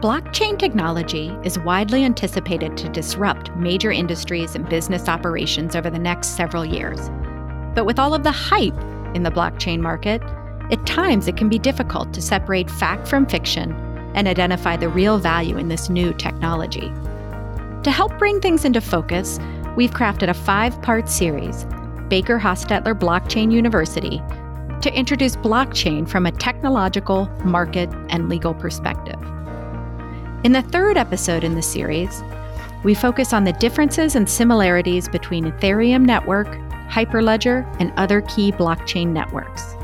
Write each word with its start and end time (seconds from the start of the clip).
Blockchain 0.00 0.58
technology 0.58 1.28
is 1.44 1.58
widely 1.58 2.04
anticipated 2.06 2.74
to 2.78 2.88
disrupt 2.88 3.54
major 3.54 3.92
industries 3.92 4.54
and 4.54 4.66
business 4.66 5.10
operations 5.10 5.76
over 5.76 5.90
the 5.90 5.98
next 5.98 6.28
several 6.28 6.64
years. 6.64 7.10
But 7.74 7.84
with 7.84 7.98
all 7.98 8.14
of 8.14 8.22
the 8.22 8.32
hype 8.32 8.80
in 9.14 9.24
the 9.24 9.30
blockchain 9.30 9.80
market, 9.80 10.22
at 10.70 10.86
times 10.86 11.28
it 11.28 11.36
can 11.36 11.50
be 11.50 11.58
difficult 11.58 12.14
to 12.14 12.22
separate 12.22 12.70
fact 12.70 13.08
from 13.08 13.26
fiction 13.26 13.72
and 14.14 14.26
identify 14.26 14.74
the 14.74 14.88
real 14.88 15.18
value 15.18 15.58
in 15.58 15.68
this 15.68 15.90
new 15.90 16.14
technology. 16.14 16.90
To 17.82 17.90
help 17.90 18.18
bring 18.18 18.40
things 18.40 18.64
into 18.64 18.80
focus, 18.80 19.38
we've 19.76 19.90
crafted 19.90 20.30
a 20.30 20.34
five 20.34 20.80
part 20.80 21.10
series, 21.10 21.66
Baker 22.08 22.38
Hostetler 22.38 22.98
Blockchain 22.98 23.52
University, 23.52 24.22
to 24.80 24.90
introduce 24.94 25.36
blockchain 25.36 26.08
from 26.08 26.24
a 26.24 26.32
technological, 26.32 27.26
market, 27.44 27.90
and 28.08 28.30
legal 28.30 28.54
perspective. 28.54 29.20
In 30.42 30.52
the 30.52 30.62
third 30.62 30.96
episode 30.96 31.44
in 31.44 31.54
the 31.54 31.60
series, 31.60 32.22
we 32.82 32.94
focus 32.94 33.34
on 33.34 33.44
the 33.44 33.52
differences 33.52 34.16
and 34.16 34.26
similarities 34.26 35.06
between 35.06 35.44
Ethereum 35.44 36.06
network, 36.06 36.46
Hyperledger, 36.88 37.66
and 37.78 37.92
other 37.98 38.22
key 38.22 38.50
blockchain 38.50 39.08
networks. 39.08 39.74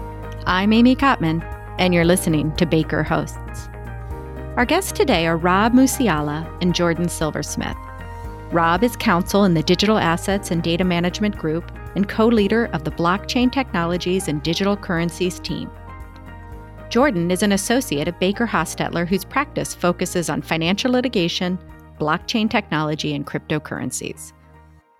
I'm 0.46 0.72
Amy 0.72 0.96
Kotman, 0.96 1.44
and 1.78 1.92
you're 1.92 2.06
listening 2.06 2.56
to 2.56 2.64
Baker 2.64 3.02
Hosts. 3.02 3.68
Our 4.56 4.64
guests 4.64 4.92
today 4.92 5.26
are 5.26 5.36
Rob 5.36 5.74
Musiala 5.74 6.50
and 6.62 6.74
Jordan 6.74 7.10
Silversmith. 7.10 7.76
Rob 8.50 8.82
is 8.82 8.96
counsel 8.96 9.44
in 9.44 9.52
the 9.52 9.62
Digital 9.62 9.98
Assets 9.98 10.50
and 10.50 10.62
Data 10.62 10.84
Management 10.84 11.36
Group 11.36 11.70
and 11.96 12.08
co 12.08 12.28
leader 12.28 12.70
of 12.72 12.84
the 12.84 12.92
Blockchain 12.92 13.52
Technologies 13.52 14.26
and 14.28 14.42
Digital 14.42 14.74
Currencies 14.74 15.38
team. 15.38 15.70
Jordan 16.88 17.32
is 17.32 17.42
an 17.42 17.50
associate 17.50 18.06
at 18.06 18.20
Baker 18.20 18.46
Hostetler 18.46 19.08
whose 19.08 19.24
practice 19.24 19.74
focuses 19.74 20.30
on 20.30 20.40
financial 20.40 20.92
litigation, 20.92 21.58
blockchain 21.98 22.48
technology, 22.48 23.12
and 23.12 23.26
cryptocurrencies. 23.26 24.32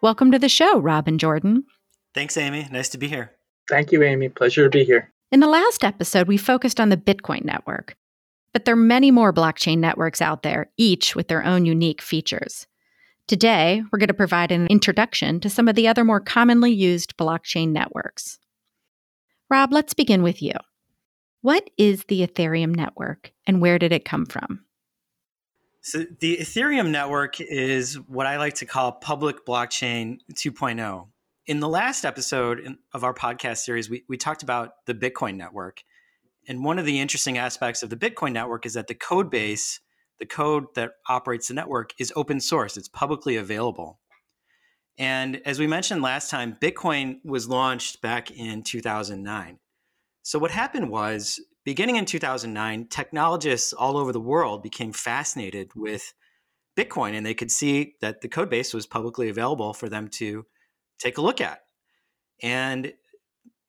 Welcome 0.03 0.33
to 0.33 0.39
the 0.39 0.49
show, 0.49 0.81
Rob 0.81 1.07
and 1.07 1.21
Jordan. 1.21 1.65
Thanks, 2.13 2.37
Amy. 2.37 2.67
Nice 2.73 2.89
to 2.91 2.99
be 2.99 3.07
here. 3.07 3.33
Thank 3.69 3.93
you, 3.93 4.03
Amy. 4.03 4.29
Pleasure 4.29 4.65
to 4.65 4.71
be 4.71 4.85
here. 4.85 5.13
In 5.31 5.39
the 5.39 5.47
last 5.47 5.85
episode, 5.85 6.27
we 6.27 6.37
focused 6.37 6.81
on 6.81 6.89
the 6.89 6.97
Bitcoin 6.97 7.45
network, 7.45 7.97
but 8.53 8.65
there 8.65 8.75
are 8.75 8.77
many 8.77 9.13
more 9.13 9.33
blockchain 9.33 9.79
networks 9.79 10.21
out 10.21 10.43
there, 10.43 10.71
each 10.77 11.15
with 11.15 11.29
their 11.29 11.45
own 11.45 11.67
unique 11.67 12.03
features. 12.03 12.67
Today, 13.29 13.83
we're 13.93 13.99
going 13.99 14.09
to 14.09 14.15
provide 14.15 14.51
an 14.51 14.67
introduction 14.67 15.39
to 15.41 15.51
some 15.51 15.69
of 15.69 15.77
the 15.77 15.87
other 15.87 16.05
more 16.05 16.21
commonly 16.21 16.73
used 16.73 17.17
blockchain 17.17 17.69
networks. 17.69 18.39
Rob, 19.49 19.73
let's 19.73 19.95
begin 19.95 20.25
with 20.25 20.43
you. 20.43 20.53
What 21.47 21.71
is 21.79 22.03
the 22.09 22.27
Ethereum 22.27 22.75
network 22.75 23.31
and 23.47 23.61
where 23.61 23.79
did 23.79 23.93
it 23.93 24.05
come 24.05 24.27
from? 24.27 24.65
So, 25.81 26.05
the 26.19 26.39
Ethereum 26.39 26.91
network 26.91 27.41
is 27.41 27.95
what 28.09 28.27
I 28.27 28.37
like 28.37 28.55
to 28.55 28.67
call 28.67 28.91
public 28.91 29.47
blockchain 29.47 30.19
2.0. 30.35 31.07
In 31.47 31.61
the 31.61 31.69
last 31.69 32.05
episode 32.05 32.77
of 32.93 33.05
our 33.05 33.15
podcast 33.15 33.59
series, 33.59 33.89
we, 33.89 34.03
we 34.09 34.17
talked 34.17 34.43
about 34.43 34.85
the 34.87 34.95
Bitcoin 34.95 35.37
network. 35.37 35.85
And 36.49 36.65
one 36.65 36.81
of 36.81 36.85
the 36.85 36.99
interesting 36.99 37.39
aspects 37.39 37.85
of 37.85 37.91
the 37.91 37.97
Bitcoin 37.97 38.33
network 38.33 38.67
is 38.67 38.75
that 38.75 38.89
the 38.89 38.97
code 38.97 39.31
base 39.31 39.79
the 40.19 40.27
code 40.27 40.65
that 40.75 40.95
operates 41.09 41.47
the 41.47 41.55
network 41.55 41.93
is 41.97 42.13
open 42.17 42.41
source, 42.41 42.77
it's 42.77 42.89
publicly 42.89 43.37
available. 43.37 44.01
And 44.99 45.41
as 45.47 45.61
we 45.61 45.69
mentioned 45.69 46.03
last 46.03 46.29
time, 46.29 46.57
Bitcoin 46.61 47.19
was 47.25 47.49
launched 47.49 48.03
back 48.03 48.33
in 48.33 48.65
2009. 48.65 49.61
So, 50.27 50.41
what 50.41 50.51
happened 50.51 50.91
was, 50.91 51.39
beginning 51.65 51.95
in 51.95 52.05
2009, 52.05 52.89
technologists 52.89 53.73
all 53.73 53.97
over 53.97 54.11
the 54.11 54.19
world 54.19 54.61
became 54.61 54.93
fascinated 54.93 55.71
with 55.77 56.15
Bitcoin 56.77 57.13
and 57.15 57.25
they 57.25 57.33
could 57.33 57.53
see 57.53 57.95
that 58.01 58.23
the 58.23 58.29
code 58.29 58.51
base 58.51 58.75
was 58.75 58.89
publicly 58.89 59.29
available 59.29 59.73
for 59.73 59.89
them 59.89 60.09
to 60.09 60.45
take 60.99 61.19
a 61.19 61.21
look 61.21 61.41
at. 61.41 61.61
And 62.43 62.93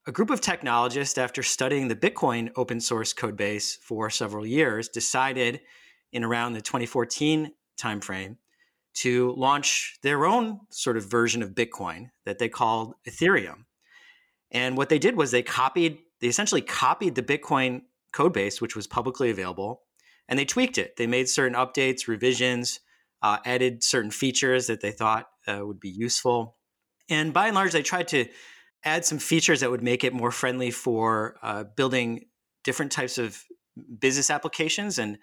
a 0.08 0.12
group 0.12 0.32
of 0.32 0.42
technologists, 0.42 1.20
after 1.20 1.44
studying 1.44 1.90
the 1.90 1.96
Bitcoin 1.96 2.50
open 2.56 2.82
source 2.82 3.14
code 3.14 3.38
base 3.38 3.76
for 3.76 4.10
several 4.10 4.44
years, 4.44 4.90
decided 4.90 5.62
in 6.12 6.24
around 6.24 6.54
the 6.54 6.62
2014 6.62 7.52
timeframe 7.80 8.38
to 8.96 9.32
launch 9.38 10.00
their 10.02 10.26
own 10.26 10.62
sort 10.72 10.98
of 10.98 11.06
version 11.06 11.44
of 11.44 11.52
Bitcoin 11.52 12.10
that 12.26 12.40
they 12.40 12.50
called 12.50 12.96
Ethereum. 13.08 13.66
And 14.50 14.76
what 14.76 14.90
they 14.90 14.98
did 14.98 15.16
was 15.16 15.30
they 15.30 15.44
copied, 15.44 16.00
they 16.22 16.28
essentially 16.28 16.62
copied 16.62 17.16
the 17.16 17.24
Bitcoin 17.24 17.82
code 18.14 18.34
base, 18.34 18.62
which 18.62 18.76
was 18.76 18.88
publicly 18.88 19.30
available, 19.30 19.84
and 20.28 20.38
they 20.38 20.46
tweaked 20.46 20.78
it. 20.78 20.96
They 20.98 21.08
made 21.08 21.30
certain 21.30 21.58
updates, 21.58 22.08
revisions, 22.08 22.80
uh, 23.22 23.38
added 23.46 23.84
certain 23.84 24.12
features 24.12 24.68
that 24.68 24.82
they 24.82 24.92
thought 24.92 25.28
uh, 25.48 25.66
would 25.66 25.80
be 25.80 25.90
useful. 25.90 26.58
And 27.10 27.34
by 27.34 27.48
and 27.48 27.56
large, 27.56 27.72
they 27.72 27.84
tried 27.84 28.08
to 28.10 28.26
add 28.84 29.06
some 29.06 29.20
features 29.20 29.62
that 29.62 29.72
would 29.72 29.84
make 29.84 30.04
it 30.04 30.14
more 30.14 30.32
friendly 30.32 30.72
for 30.72 31.38
uh, 31.42 31.64
building 31.64 32.26
different 32.64 32.92
types 32.92 33.18
of 33.18 33.44
business 34.00 34.30
applications 34.30 35.00
and 35.00 35.18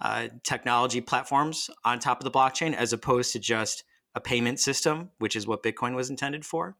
uh, 0.00 0.28
technology 0.42 1.00
platforms 1.00 1.70
on 1.84 1.98
top 1.98 2.20
of 2.20 2.24
the 2.24 2.30
blockchain 2.30 2.74
as 2.74 2.92
opposed 2.92 3.32
to 3.32 3.38
just 3.38 3.84
a 4.14 4.20
payment 4.20 4.60
system, 4.60 5.10
which 5.18 5.36
is 5.36 5.46
what 5.46 5.62
Bitcoin 5.62 5.94
was 5.94 6.10
intended 6.10 6.44
for. 6.44 6.76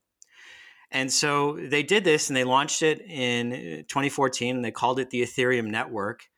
And 0.95 1.13
so 1.13 1.59
they 1.61 1.83
did 1.83 2.05
this 2.05 2.31
and 2.31 2.37
they 2.37 2.45
launched 2.45 2.81
it 2.81 3.03
in 3.03 3.53
uh, 3.53 3.57
2014 3.89 4.55
and 4.55 4.65
they 4.65 4.71
called 4.71 5.01
it 5.01 5.11
the 5.11 5.23
Ethereum 5.23 5.67
network. 5.67 6.29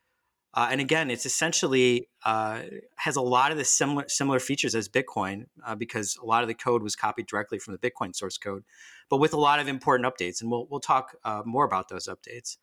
Uh, 0.54 0.68
and 0.70 0.80
again, 0.80 1.10
it's 1.10 1.26
essentially 1.26 2.08
uh, 2.24 2.62
has 2.96 3.16
a 3.16 3.20
lot 3.20 3.52
of 3.52 3.58
the 3.58 3.64
similar 3.64 4.08
similar 4.08 4.40
features 4.40 4.74
as 4.74 4.88
Bitcoin 4.88 5.44
uh, 5.66 5.74
because 5.74 6.16
a 6.16 6.24
lot 6.24 6.42
of 6.42 6.48
the 6.48 6.54
code 6.54 6.82
was 6.82 6.96
copied 6.96 7.26
directly 7.26 7.58
from 7.58 7.76
the 7.78 7.90
Bitcoin 7.90 8.16
source 8.16 8.38
code, 8.38 8.64
but 9.10 9.18
with 9.18 9.34
a 9.34 9.36
lot 9.36 9.60
of 9.60 9.68
important 9.68 10.10
updates. 10.10 10.40
And 10.40 10.50
we'll 10.50 10.66
we'll 10.70 10.80
talk 10.80 11.14
uh, 11.22 11.42
more 11.44 11.66
about 11.66 11.90
those 11.90 12.08
updates. 12.08 12.56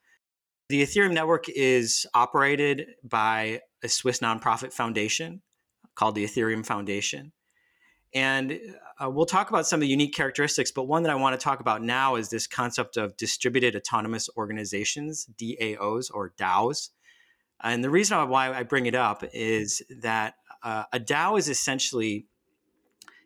The 0.69 0.81
Ethereum 0.81 1.13
network 1.13 1.47
is 1.49 2.07
operated 2.15 2.87
by 3.03 3.61
a 3.83 3.89
Swiss 3.89 4.19
nonprofit 4.19 4.73
foundation 4.73 5.43
called 5.93 6.15
the 6.15 6.25
Ethereum 6.25 6.65
Foundation. 6.65 7.31
And 8.13 8.59
uh, 9.01 9.09
we'll 9.09 9.25
talk 9.25 9.49
about 9.49 9.65
some 9.65 9.77
of 9.77 9.81
the 9.81 9.87
unique 9.87 10.13
characteristics, 10.13 10.71
but 10.71 10.83
one 10.83 11.03
that 11.03 11.09
I 11.09 11.15
want 11.15 11.39
to 11.39 11.43
talk 11.43 11.59
about 11.59 11.81
now 11.81 12.15
is 12.15 12.29
this 12.29 12.45
concept 12.45 12.95
of 12.97 13.17
distributed 13.17 13.75
autonomous 13.75 14.29
organizations, 14.37 15.27
DAOs 15.37 16.11
or 16.13 16.33
DAOs. 16.37 16.89
And 17.61 17.83
the 17.83 17.89
reason 17.89 18.29
why 18.29 18.53
I 18.53 18.63
bring 18.63 18.85
it 18.85 18.95
up 18.95 19.23
is 19.33 19.81
that 20.01 20.35
uh, 20.61 20.83
a 20.93 20.99
DAO 20.99 21.39
is 21.39 21.49
essentially 21.49 22.27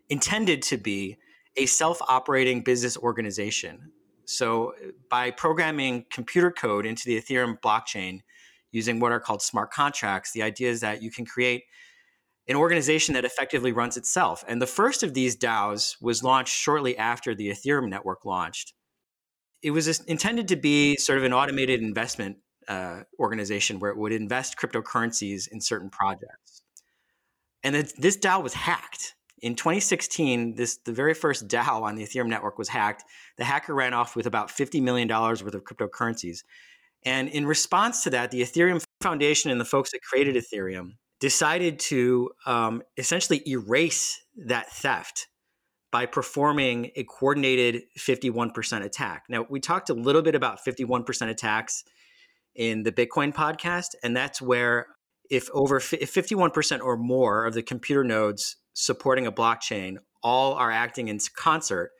intended 0.09 0.61
to 0.63 0.77
be 0.77 1.17
a 1.57 1.65
self 1.65 2.01
operating 2.07 2.61
business 2.61 2.97
organization 2.97 3.91
so, 4.27 4.73
by 5.09 5.31
programming 5.31 6.05
computer 6.11 6.51
code 6.51 6.85
into 6.85 7.05
the 7.05 7.19
Ethereum 7.19 7.57
blockchain 7.61 8.19
using 8.73 8.99
what 8.99 9.13
are 9.13 9.21
called 9.21 9.41
smart 9.41 9.71
contracts, 9.71 10.33
the 10.33 10.43
idea 10.43 10.69
is 10.69 10.81
that 10.81 11.01
you 11.01 11.09
can 11.09 11.25
create 11.25 11.63
an 12.47 12.55
organization 12.55 13.13
that 13.13 13.25
effectively 13.25 13.71
runs 13.71 13.97
itself. 13.97 14.43
And 14.47 14.61
the 14.61 14.67
first 14.67 15.03
of 15.03 15.13
these 15.13 15.35
DAOs 15.35 15.95
was 16.01 16.23
launched 16.23 16.53
shortly 16.53 16.97
after 16.97 17.35
the 17.35 17.49
Ethereum 17.49 17.89
network 17.89 18.25
launched. 18.25 18.73
It 19.61 19.71
was 19.71 19.99
intended 20.05 20.47
to 20.49 20.55
be 20.55 20.95
sort 20.97 21.17
of 21.17 21.23
an 21.23 21.33
automated 21.33 21.81
investment 21.81 22.37
uh, 22.67 23.01
organization 23.19 23.79
where 23.79 23.91
it 23.91 23.97
would 23.97 24.11
invest 24.11 24.57
cryptocurrencies 24.57 25.47
in 25.51 25.61
certain 25.61 25.89
projects. 25.89 26.61
And 27.63 27.75
this 27.75 28.17
DAO 28.17 28.43
was 28.43 28.53
hacked 28.53 29.15
in 29.41 29.55
2016, 29.55 30.55
this 30.55 30.77
the 30.77 30.91
very 30.91 31.13
first 31.13 31.47
DAO 31.47 31.83
on 31.83 31.95
the 31.95 32.03
Ethereum 32.03 32.27
network 32.27 32.57
was 32.57 32.69
hacked. 32.69 33.03
The 33.37 33.43
hacker 33.43 33.73
ran 33.73 33.93
off 33.93 34.15
with 34.15 34.25
about 34.25 34.49
50 34.49 34.81
million 34.81 35.07
dollars 35.07 35.43
worth 35.43 35.53
of 35.53 35.63
cryptocurrencies. 35.63 36.39
And 37.05 37.29
in 37.29 37.45
response 37.45 38.03
to 38.03 38.09
that, 38.11 38.31
the 38.31 38.41
Ethereum 38.41 38.83
Foundation 39.01 39.51
and 39.51 39.61
the 39.61 39.65
folks 39.65 39.91
that 39.91 40.01
created 40.01 40.35
Ethereum 40.35 40.93
decided 41.19 41.79
to 41.79 42.31
um, 42.45 42.83
essentially 42.97 43.41
erase 43.47 44.21
that 44.35 44.71
theft 44.71 45.27
by 45.91 46.05
performing 46.05 46.91
a 46.95 47.03
coordinated 47.03 47.83
51% 47.97 48.83
attack. 48.83 49.23
Now, 49.29 49.45
we 49.49 49.59
talked 49.59 49.89
a 49.89 49.93
little 49.93 50.21
bit 50.21 50.35
about 50.35 50.59
51% 50.65 51.29
attacks 51.29 51.83
in 52.55 52.83
the 52.83 52.91
Bitcoin 52.91 53.33
podcast, 53.33 53.95
and 54.03 54.15
that's 54.15 54.41
where 54.41 54.87
if 55.29 55.49
over 55.53 55.77
if 55.77 56.13
51% 56.13 56.81
or 56.81 56.97
more 56.97 57.45
of 57.45 57.53
the 57.53 57.63
computer 57.63 58.03
nodes 58.03 58.57
supporting 58.73 59.27
a 59.27 59.31
blockchain 59.31 59.97
all 60.23 60.53
are 60.53 60.71
acting 60.71 61.07
in 61.07 61.19
concert, 61.35 61.91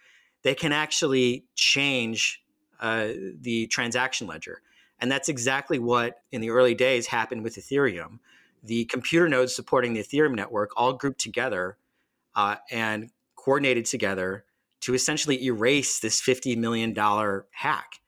they 0.44 0.56
can 0.56 0.72
actually 0.72 1.46
change 1.56 2.42
uh, 2.80 3.10
the 3.40 3.68
transaction 3.68 4.28
ledger. 4.28 4.62
And 5.00 5.12
that's 5.12 5.30
exactly 5.30 5.80
what 5.80 6.16
in 6.32 6.42
the 6.42 6.50
early 6.50 6.74
days 6.74 7.08
happened 7.08 7.44
with 7.44 7.56
Ethereum. 7.56 8.20
The 8.68 8.86
computer 8.86 9.30
nodes 9.30 9.56
supporting 9.56 9.94
the 9.94 10.04
Ethereum 10.04 10.36
network 10.36 10.72
all 10.76 10.94
grouped 10.94 11.20
together 11.20 11.78
uh, 12.36 12.58
and 12.70 13.10
coordinated 13.36 13.86
together 13.86 14.44
to 14.82 14.94
essentially 14.94 15.44
erase 15.46 16.00
this 16.00 16.22
$50 16.22 16.58
million 16.58 16.94
hack. 17.52 18.00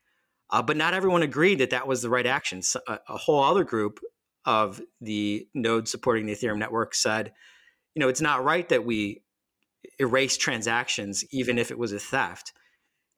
Uh, 0.50 0.62
but 0.62 0.78
not 0.78 0.94
everyone 0.94 1.24
agreed 1.24 1.60
that 1.60 1.70
that 1.70 1.88
was 1.88 2.02
the 2.02 2.10
right 2.10 2.26
action. 2.26 2.62
So 2.62 2.82
a, 2.88 3.00
a, 3.08 3.18
whole 3.18 3.42
other 3.42 3.64
group 3.64 4.00
of 4.46 4.82
the 5.00 5.48
nodes 5.54 5.92
supporting 5.92 6.26
the 6.26 6.34
Ethereum 6.34 6.58
network 6.58 6.94
said, 6.94 7.32
you 7.96 8.00
know, 8.00 8.10
it's 8.10 8.22
not 8.22 8.44
right 8.44 8.68
that 8.70 8.86
we 8.86 9.22
erase 10.00 10.38
transactions 10.38 11.24
even 11.32 11.58
if 11.58 11.72
it 11.72 11.78
was 11.78 11.94
a 11.94 12.00
theft. 12.00 12.54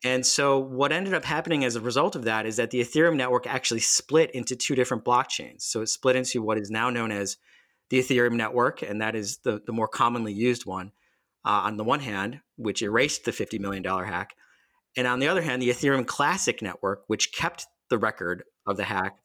And 0.04 0.26
so 0.26 0.58
what 0.58 0.92
ended 0.92 1.14
up 1.14 1.26
happening 1.26 1.64
as 1.64 1.76
a 1.76 1.82
result 1.82 2.16
of 2.16 2.24
that 2.24 2.46
is 2.46 2.56
that 2.56 2.72
the 2.72 2.82
Ethereum 2.82 3.16
network 3.16 3.46
actually 3.46 3.82
split 3.82 4.32
into 4.32 4.56
two 4.56 4.74
different 4.76 5.06
blockchains. 5.06 5.62
So 5.62 5.82
it 5.82 5.88
split 5.88 6.16
into 6.16 6.42
what 6.42 6.58
is 6.58 6.72
now 6.72 6.90
known 6.90 7.12
as 7.12 7.38
the 7.90 8.00
Ethereum 8.00 8.34
network, 8.34 8.82
and 8.82 9.02
that 9.02 9.16
is 9.16 9.38
the, 9.40 9.62
the 9.66 9.74
more 9.74 9.88
commonly 9.88 10.34
used 10.34 10.66
one 10.66 10.92
uh, 11.46 11.62
on 11.66 11.78
the 11.78 11.84
one 11.84 12.00
hand, 12.00 12.40
which 12.56 12.82
erased 12.82 13.26
the 13.26 13.32
$50 13.32 13.60
million 13.60 13.84
hack. 13.84 14.34
And 14.98 15.08
on 15.08 15.20
the 15.20 15.28
other 15.28 15.42
hand, 15.42 15.62
the 15.62 15.70
Ethereum 15.70 16.06
Classic 16.06 16.62
network, 16.62 17.04
which 17.08 17.32
kept 17.34 17.68
the 17.90 17.98
record 17.98 18.44
of 18.66 18.78
the 18.78 18.86
hack. 18.86 19.18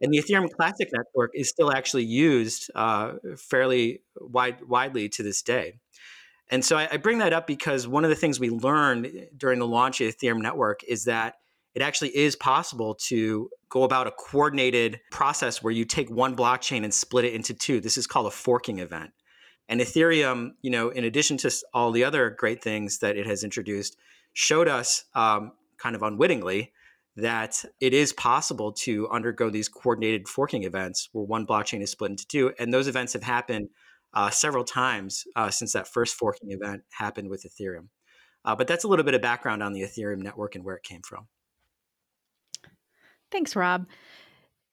And 0.00 0.12
the 0.12 0.18
Ethereum 0.18 0.50
Classic 0.50 0.88
network 0.92 1.32
is 1.34 1.48
still 1.48 1.72
actually 1.72 2.04
used 2.04 2.70
uh, 2.74 3.14
fairly 3.36 4.02
wide, 4.16 4.62
widely 4.66 5.08
to 5.10 5.22
this 5.22 5.42
day. 5.42 5.80
And 6.50 6.64
so 6.64 6.76
I, 6.76 6.88
I, 6.92 6.96
bring 6.96 7.18
that 7.18 7.32
up 7.32 7.46
because 7.46 7.86
one 7.86 8.04
of 8.04 8.10
the 8.10 8.16
things 8.16 8.40
we 8.40 8.50
learned 8.50 9.28
during 9.36 9.60
the 9.60 9.66
launch 9.66 10.00
of 10.00 10.08
the 10.08 10.12
Ethereum 10.12 10.42
network 10.42 10.82
is 10.84 11.04
that 11.04 11.36
it 11.74 11.82
actually 11.82 12.16
is 12.16 12.34
possible 12.34 12.96
to 13.06 13.48
go 13.68 13.84
about 13.84 14.08
a 14.08 14.10
coordinated 14.10 15.00
process 15.12 15.62
where 15.62 15.72
you 15.72 15.84
take 15.84 16.10
one 16.10 16.34
blockchain 16.34 16.82
and 16.82 16.92
split 16.92 17.24
it 17.24 17.34
into 17.34 17.54
two. 17.54 17.80
This 17.80 17.96
is 17.96 18.06
called 18.06 18.26
a 18.26 18.30
forking 18.30 18.80
event. 18.80 19.12
And 19.68 19.80
Ethereum, 19.80 20.50
you 20.62 20.70
know, 20.70 20.88
in 20.88 21.04
addition 21.04 21.36
to 21.38 21.52
all 21.72 21.92
the 21.92 22.02
other 22.02 22.30
great 22.30 22.60
things 22.60 22.98
that 22.98 23.16
it 23.16 23.26
has 23.26 23.44
introduced, 23.44 23.96
showed 24.32 24.66
us 24.66 25.04
um, 25.14 25.52
kind 25.78 25.94
of 25.94 26.02
unwittingly 26.02 26.72
that 27.16 27.64
it 27.80 27.94
is 27.94 28.12
possible 28.12 28.72
to 28.72 29.08
undergo 29.10 29.48
these 29.50 29.68
coordinated 29.68 30.28
forking 30.28 30.64
events 30.64 31.08
where 31.12 31.24
one 31.24 31.46
blockchain 31.46 31.82
is 31.82 31.92
split 31.92 32.10
into 32.10 32.26
two. 32.26 32.52
And 32.58 32.74
those 32.74 32.88
events 32.88 33.12
have 33.12 33.22
happened 33.22 33.68
uh, 34.14 34.30
several 34.30 34.64
times 34.64 35.24
uh, 35.36 35.50
since 35.50 35.72
that 35.72 35.88
first 35.88 36.14
forking 36.14 36.50
event 36.50 36.82
happened 36.90 37.30
with 37.30 37.44
Ethereum. 37.44 37.88
Uh, 38.44 38.56
but 38.56 38.66
that's 38.66 38.84
a 38.84 38.88
little 38.88 39.04
bit 39.04 39.14
of 39.14 39.22
background 39.22 39.62
on 39.62 39.72
the 39.72 39.82
Ethereum 39.82 40.22
network 40.22 40.54
and 40.54 40.64
where 40.64 40.76
it 40.76 40.82
came 40.82 41.02
from. 41.02 41.26
Thanks, 43.30 43.54
Rob. 43.54 43.86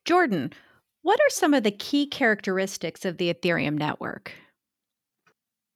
Jordan, 0.05 0.53
what 1.01 1.19
are 1.19 1.29
some 1.29 1.53
of 1.53 1.63
the 1.63 1.71
key 1.71 2.07
characteristics 2.07 3.05
of 3.05 3.17
the 3.17 3.33
Ethereum 3.33 3.77
network? 3.77 4.33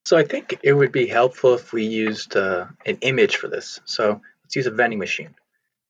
So 0.06 0.18
I 0.18 0.24
think 0.24 0.60
it 0.64 0.74
would 0.74 0.92
be 0.92 1.06
helpful 1.06 1.54
if 1.54 1.74
we 1.74 1.86
used 1.86 2.36
uh, 2.36 2.66
an 2.86 2.98
image 3.02 3.36
for 3.36 3.48
this. 3.48 3.80
So 3.86 4.22
let's 4.44 4.56
use 4.56 4.66
a 4.66 4.72
vending 4.72 5.00
machine. 5.00 5.36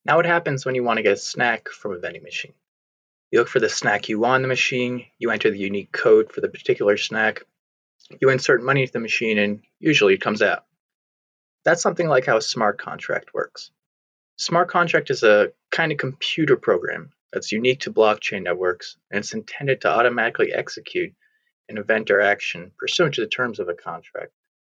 Now 0.03 0.17
what 0.17 0.25
happens 0.25 0.65
when 0.65 0.75
you 0.75 0.83
want 0.83 0.97
to 0.97 1.03
get 1.03 1.13
a 1.13 1.17
snack 1.17 1.69
from 1.69 1.93
a 1.93 1.99
vending 1.99 2.23
machine? 2.23 2.53
You 3.31 3.39
look 3.39 3.47
for 3.47 3.61
the 3.61 3.69
snack 3.69 4.09
you 4.09 4.19
want 4.19 4.35
on 4.35 4.41
the 4.41 4.47
machine, 4.49 5.05
you 5.17 5.31
enter 5.31 5.49
the 5.49 5.57
unique 5.57 5.93
code 5.93 6.33
for 6.33 6.41
the 6.41 6.49
particular 6.49 6.97
snack, 6.97 7.43
you 8.19 8.29
insert 8.29 8.63
money 8.63 8.81
into 8.81 8.93
the 8.93 8.99
machine, 8.99 9.37
and 9.37 9.61
usually 9.79 10.13
it 10.13 10.21
comes 10.21 10.41
out. 10.41 10.65
That's 11.63 11.81
something 11.81 12.07
like 12.07 12.25
how 12.25 12.37
a 12.37 12.41
smart 12.41 12.79
contract 12.79 13.33
works. 13.33 13.71
Smart 14.37 14.69
contract 14.69 15.09
is 15.11 15.23
a 15.23 15.51
kind 15.69 15.91
of 15.91 15.97
computer 15.97 16.57
program 16.57 17.11
that's 17.31 17.51
unique 17.51 17.81
to 17.81 17.93
blockchain 17.93 18.43
networks, 18.43 18.97
and 19.11 19.19
it's 19.19 19.33
intended 19.33 19.81
to 19.81 19.89
automatically 19.89 20.51
execute 20.51 21.13
an 21.69 21.77
event 21.77 22.11
or 22.11 22.19
action 22.19 22.71
pursuant 22.77 23.15
to 23.15 23.21
the 23.21 23.27
terms 23.27 23.59
of 23.59 23.69
a 23.69 23.73
contract 23.73 24.31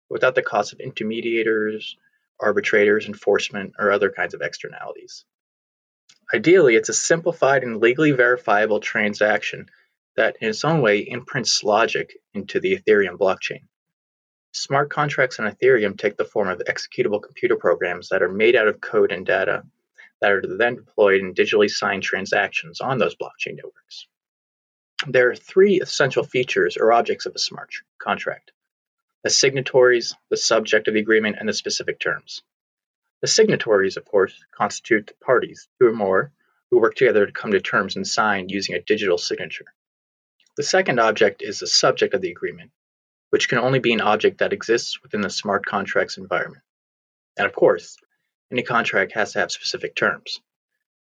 without 0.09 0.35
the 0.35 0.41
cost 0.41 0.71
of 0.71 0.79
intermediators, 0.79 1.95
arbitrators, 2.39 3.07
enforcement, 3.07 3.73
or 3.79 3.91
other 3.91 4.11
kinds 4.11 4.33
of 4.33 4.41
externalities. 4.41 5.25
Ideally, 6.33 6.75
it's 6.75 6.89
a 6.89 6.93
simplified 6.93 7.63
and 7.63 7.81
legally 7.81 8.11
verifiable 8.11 8.79
transaction 8.79 9.69
that, 10.15 10.37
in 10.41 10.49
its 10.49 10.63
own 10.65 10.81
way, 10.81 10.99
imprints 10.99 11.63
logic 11.63 12.17
into 12.33 12.59
the 12.59 12.77
Ethereum 12.77 13.17
blockchain. 13.17 13.63
Smart 14.53 14.89
contracts 14.89 15.39
on 15.39 15.51
Ethereum 15.51 15.97
take 15.97 16.17
the 16.17 16.25
form 16.25 16.47
of 16.47 16.59
executable 16.59 17.21
computer 17.21 17.57
programs 17.57 18.09
that 18.09 18.23
are 18.23 18.31
made 18.31 18.55
out 18.55 18.67
of 18.67 18.79
code 18.79 19.11
and 19.11 19.25
data 19.25 19.63
that 20.21 20.31
are 20.31 20.41
then 20.57 20.75
deployed 20.75 21.19
in 21.19 21.33
digitally 21.33 21.69
signed 21.69 22.03
transactions 22.03 22.79
on 22.79 22.97
those 22.97 23.15
blockchain 23.15 23.57
networks. 23.57 24.07
There 25.07 25.29
are 25.29 25.35
three 25.35 25.81
essential 25.81 26.23
features 26.23 26.77
or 26.77 26.93
objects 26.93 27.25
of 27.25 27.35
a 27.35 27.39
smart 27.39 27.71
contract 27.97 28.51
the 29.23 29.29
signatories, 29.29 30.15
the 30.29 30.37
subject 30.37 30.87
of 30.87 30.93
the 30.93 30.99
agreement, 30.99 31.35
and 31.39 31.49
the 31.49 31.53
specific 31.53 31.99
terms. 31.99 32.43
The 33.21 33.27
signatories, 33.27 33.97
of 33.97 34.05
course, 34.05 34.33
constitute 34.51 35.07
the 35.07 35.25
parties, 35.25 35.67
two 35.79 35.87
or 35.87 35.93
more, 35.93 36.31
who 36.69 36.79
work 36.79 36.95
together 36.95 37.25
to 37.25 37.31
come 37.31 37.51
to 37.51 37.59
terms 37.59 37.95
and 37.95 38.07
sign 38.07 38.49
using 38.49 38.75
a 38.75 38.81
digital 38.81 39.17
signature. 39.17 39.65
The 40.57 40.63
second 40.63 40.99
object 40.99 41.41
is 41.41 41.59
the 41.59 41.67
subject 41.67 42.13
of 42.13 42.21
the 42.21 42.31
agreement, 42.31 42.71
which 43.29 43.49
can 43.49 43.57
only 43.57 43.79
be 43.79 43.91
an 43.91 43.99
object 43.99 44.37
that 44.37 44.53
exists 44.53 45.01
within 45.03 45.19
the 45.19 45.29
smart 45.29 45.65
contracts 45.65 46.17
environment. 46.17 46.63
And 47.37 47.45
of 47.45 47.53
course, 47.53 47.97
any 48.49 48.63
contract 48.63 49.11
has 49.11 49.33
to 49.33 49.39
have 49.39 49.51
specific 49.51 49.95
terms. 49.95 50.39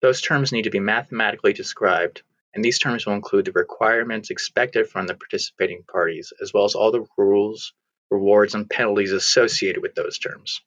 Those 0.01 0.21
terms 0.21 0.51
need 0.51 0.65
to 0.65 0.69
be 0.69 0.79
mathematically 0.79 1.53
described, 1.53 2.21
and 2.53 2.63
these 2.63 2.77
terms 2.77 3.07
will 3.07 3.13
include 3.13 3.45
the 3.45 3.51
requirements 3.51 4.29
expected 4.29 4.87
from 4.87 5.07
the 5.07 5.15
participating 5.15 5.83
parties, 5.83 6.31
as 6.41 6.53
well 6.53 6.65
as 6.65 6.75
all 6.75 6.91
the 6.91 7.07
rules, 7.17 7.73
rewards, 8.11 8.53
and 8.53 8.69
penalties 8.69 9.13
associated 9.13 9.81
with 9.81 9.95
those 9.95 10.19
terms. 10.19 10.61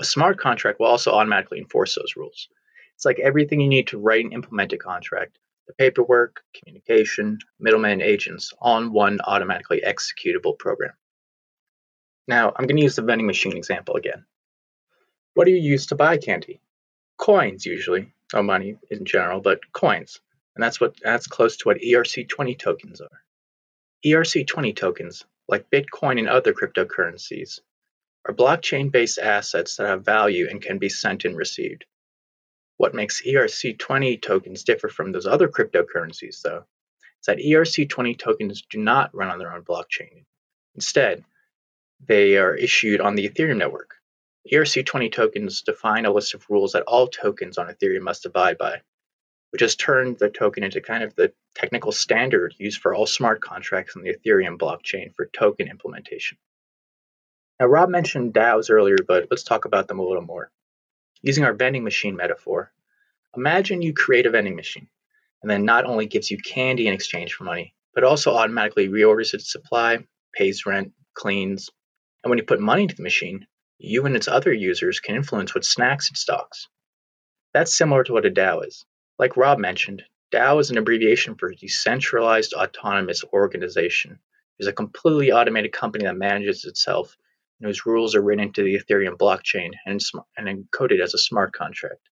A 0.00 0.04
smart 0.04 0.38
contract 0.38 0.80
will 0.80 0.86
also 0.86 1.12
automatically 1.12 1.58
enforce 1.58 1.96
those 1.96 2.16
rules. 2.16 2.48
It's 2.94 3.04
like 3.04 3.18
everything 3.18 3.60
you 3.60 3.68
need 3.68 3.88
to 3.88 3.98
write 3.98 4.24
and 4.24 4.32
implement 4.32 4.72
a 4.72 4.78
contract 4.78 5.38
the 5.66 5.74
paperwork, 5.74 6.42
communication, 6.54 7.38
middleman 7.58 8.02
agents, 8.02 8.52
in 8.64 8.92
one 8.92 9.20
automatically 9.24 9.82
executable 9.86 10.58
program. 10.58 10.92
Now, 12.28 12.52
I'm 12.56 12.66
going 12.66 12.76
to 12.76 12.82
use 12.82 12.96
the 12.96 13.02
vending 13.02 13.26
machine 13.26 13.56
example 13.56 13.96
again. 13.96 14.24
What 15.34 15.44
do 15.44 15.50
you 15.50 15.60
use 15.60 15.86
to 15.86 15.94
buy 15.94 16.16
candy? 16.16 16.60
Coins, 17.18 17.66
usually. 17.66 18.12
or 18.32 18.42
money 18.42 18.76
in 18.90 19.04
general, 19.04 19.40
but 19.40 19.60
coins. 19.72 20.20
And 20.54 20.62
that's 20.62 20.80
what 20.80 20.94
that's 21.02 21.26
close 21.26 21.56
to 21.58 21.68
what 21.68 21.78
ERC20 21.78 22.58
tokens 22.58 23.00
are. 23.00 23.20
ERC20 24.04 24.76
tokens, 24.76 25.24
like 25.48 25.70
Bitcoin 25.70 26.18
and 26.18 26.28
other 26.28 26.52
cryptocurrencies, 26.52 27.60
are 28.26 28.34
blockchain 28.34 28.90
based 28.90 29.18
assets 29.18 29.76
that 29.76 29.86
have 29.86 30.04
value 30.04 30.46
and 30.48 30.62
can 30.62 30.78
be 30.78 30.88
sent 30.88 31.24
and 31.24 31.36
received. 31.36 31.84
What 32.76 32.94
makes 32.94 33.22
ERC20 33.22 34.20
tokens 34.20 34.64
differ 34.64 34.88
from 34.88 35.12
those 35.12 35.26
other 35.26 35.48
cryptocurrencies, 35.48 36.42
though, 36.42 36.64
is 37.20 37.26
that 37.26 37.38
ERC20 37.38 38.18
tokens 38.18 38.62
do 38.68 38.78
not 38.78 39.14
run 39.14 39.30
on 39.30 39.38
their 39.38 39.52
own 39.52 39.62
blockchain. 39.62 40.24
Instead, 40.74 41.24
they 42.00 42.36
are 42.36 42.54
issued 42.54 43.00
on 43.00 43.14
the 43.14 43.28
Ethereum 43.28 43.58
network. 43.58 43.94
ERC20 44.52 45.12
tokens 45.12 45.62
define 45.62 46.04
a 46.04 46.12
list 46.12 46.34
of 46.34 46.50
rules 46.50 46.72
that 46.72 46.82
all 46.82 47.06
tokens 47.06 47.58
on 47.58 47.68
Ethereum 47.68 48.02
must 48.02 48.26
abide 48.26 48.58
by, 48.58 48.82
which 49.50 49.62
has 49.62 49.76
turned 49.76 50.18
the 50.18 50.28
token 50.28 50.64
into 50.64 50.80
kind 50.80 51.04
of 51.04 51.14
the 51.14 51.32
technical 51.54 51.92
standard 51.92 52.54
used 52.58 52.80
for 52.80 52.92
all 52.92 53.06
smart 53.06 53.40
contracts 53.40 53.96
on 53.96 54.02
the 54.02 54.14
Ethereum 54.14 54.58
blockchain 54.58 55.14
for 55.14 55.26
token 55.26 55.68
implementation. 55.68 56.36
Now, 57.60 57.66
Rob 57.66 57.88
mentioned 57.88 58.34
DAOs 58.34 58.68
earlier, 58.68 58.96
but 59.06 59.28
let's 59.30 59.44
talk 59.44 59.64
about 59.64 59.86
them 59.86 60.00
a 60.00 60.04
little 60.04 60.24
more. 60.24 60.50
Using 61.26 61.44
our 61.44 61.54
vending 61.54 61.84
machine 61.84 62.16
metaphor, 62.16 62.70
imagine 63.34 63.80
you 63.80 63.94
create 63.94 64.26
a 64.26 64.30
vending 64.30 64.56
machine 64.56 64.88
and 65.40 65.50
then 65.50 65.64
not 65.64 65.86
only 65.86 66.04
gives 66.04 66.30
you 66.30 66.36
candy 66.36 66.86
in 66.86 66.92
exchange 66.92 67.32
for 67.32 67.44
money, 67.44 67.74
but 67.94 68.04
also 68.04 68.34
automatically 68.34 68.88
reorders 68.88 69.32
its 69.32 69.50
supply, 69.50 70.06
pays 70.34 70.66
rent, 70.66 70.92
cleans. 71.14 71.70
And 72.22 72.28
when 72.28 72.38
you 72.38 72.44
put 72.44 72.60
money 72.60 72.82
into 72.82 72.96
the 72.96 73.02
machine, 73.02 73.46
you 73.78 74.04
and 74.04 74.14
its 74.16 74.28
other 74.28 74.52
users 74.52 75.00
can 75.00 75.16
influence 75.16 75.54
what 75.54 75.64
snacks 75.64 76.10
it 76.10 76.18
stocks. 76.18 76.68
That's 77.54 77.74
similar 77.74 78.04
to 78.04 78.12
what 78.12 78.26
a 78.26 78.30
DAO 78.30 78.66
is. 78.66 78.84
Like 79.18 79.38
Rob 79.38 79.58
mentioned, 79.58 80.02
DAO 80.30 80.60
is 80.60 80.70
an 80.70 80.76
abbreviation 80.76 81.36
for 81.36 81.54
Decentralized 81.54 82.52
Autonomous 82.52 83.24
Organization. 83.32 84.18
It's 84.58 84.68
a 84.68 84.74
completely 84.74 85.32
automated 85.32 85.72
company 85.72 86.04
that 86.04 86.18
manages 86.18 86.66
itself 86.66 87.16
and 87.64 87.70
whose 87.70 87.86
rules 87.86 88.14
are 88.14 88.20
written 88.20 88.44
into 88.44 88.62
the 88.62 88.78
Ethereum 88.78 89.16
blockchain 89.16 89.70
and, 89.86 89.98
and 90.36 90.68
encoded 90.68 91.00
as 91.02 91.14
a 91.14 91.18
smart 91.18 91.54
contract. 91.54 92.10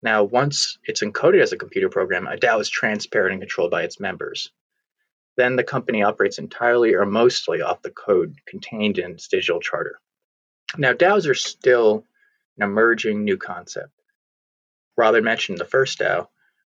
Now, 0.00 0.22
once 0.22 0.78
it's 0.84 1.02
encoded 1.02 1.42
as 1.42 1.52
a 1.52 1.56
computer 1.56 1.88
program, 1.88 2.28
a 2.28 2.36
DAO 2.36 2.60
is 2.60 2.68
transparent 2.70 3.32
and 3.32 3.42
controlled 3.42 3.72
by 3.72 3.82
its 3.82 3.98
members. 3.98 4.52
Then 5.36 5.56
the 5.56 5.64
company 5.64 6.04
operates 6.04 6.38
entirely 6.38 6.94
or 6.94 7.04
mostly 7.04 7.62
off 7.62 7.82
the 7.82 7.90
code 7.90 8.36
contained 8.46 8.98
in 8.98 9.10
its 9.10 9.26
digital 9.26 9.58
charter. 9.58 9.98
Now, 10.78 10.92
DAOs 10.92 11.28
are 11.28 11.34
still 11.34 12.06
an 12.56 12.62
emerging 12.62 13.24
new 13.24 13.36
concept. 13.36 13.90
Rob 14.96 15.20
mentioned 15.20 15.58
the 15.58 15.64
first 15.64 15.98
DAO, 15.98 16.28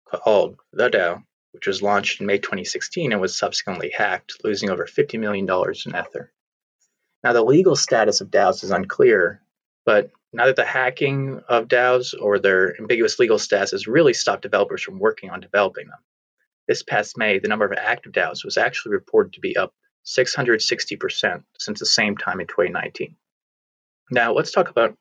called 0.05 0.59
The 0.71 0.91
DAO, 0.91 1.23
which 1.53 1.65
was 1.65 1.81
launched 1.81 2.21
in 2.21 2.27
May 2.27 2.37
2016 2.37 3.11
and 3.11 3.19
was 3.19 3.35
subsequently 3.35 3.89
hacked, 3.89 4.43
losing 4.43 4.69
over 4.69 4.85
$50 4.85 5.19
million 5.19 5.49
in 5.49 5.95
Ether. 5.95 6.31
Now, 7.23 7.33
the 7.33 7.43
legal 7.43 7.75
status 7.75 8.21
of 8.21 8.31
DAOs 8.31 8.63
is 8.63 8.71
unclear, 8.71 9.41
but 9.85 10.11
neither 10.33 10.53
the 10.53 10.65
hacking 10.65 11.41
of 11.47 11.67
DAOs 11.67 12.13
or 12.19 12.39
their 12.39 12.79
ambiguous 12.79 13.19
legal 13.19 13.37
status 13.37 13.71
has 13.71 13.87
really 13.87 14.13
stopped 14.13 14.41
developers 14.41 14.81
from 14.81 14.99
working 14.99 15.29
on 15.29 15.39
developing 15.39 15.87
them. 15.87 15.99
this 16.67 16.83
past 16.83 17.17
May, 17.17 17.39
the 17.39 17.47
number 17.47 17.65
of 17.65 17.73
active 17.73 18.13
DAOs 18.13 18.45
was 18.45 18.57
actually 18.57 18.93
reported 18.93 19.33
to 19.33 19.39
be 19.39 19.57
up 19.57 19.73
660% 20.05 21.43
since 21.59 21.79
the 21.79 21.85
same 21.85 22.17
time 22.17 22.39
in 22.39 22.47
2019. 22.47 23.15
Now, 24.09 24.33
let's 24.33 24.51
talk 24.51 24.69
about 24.69 24.97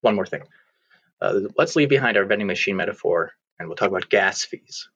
one 0.00 0.14
more 0.14 0.26
thing. 0.26 0.42
Uh, 1.20 1.40
let's 1.56 1.76
leave 1.76 1.88
behind 1.88 2.16
our 2.16 2.24
vending 2.24 2.46
machine 2.46 2.76
metaphor 2.76 3.32
and 3.58 3.68
we'll 3.68 3.76
talk 3.76 3.90
about 3.90 4.08
gas 4.08 4.42
fees. 4.44 4.88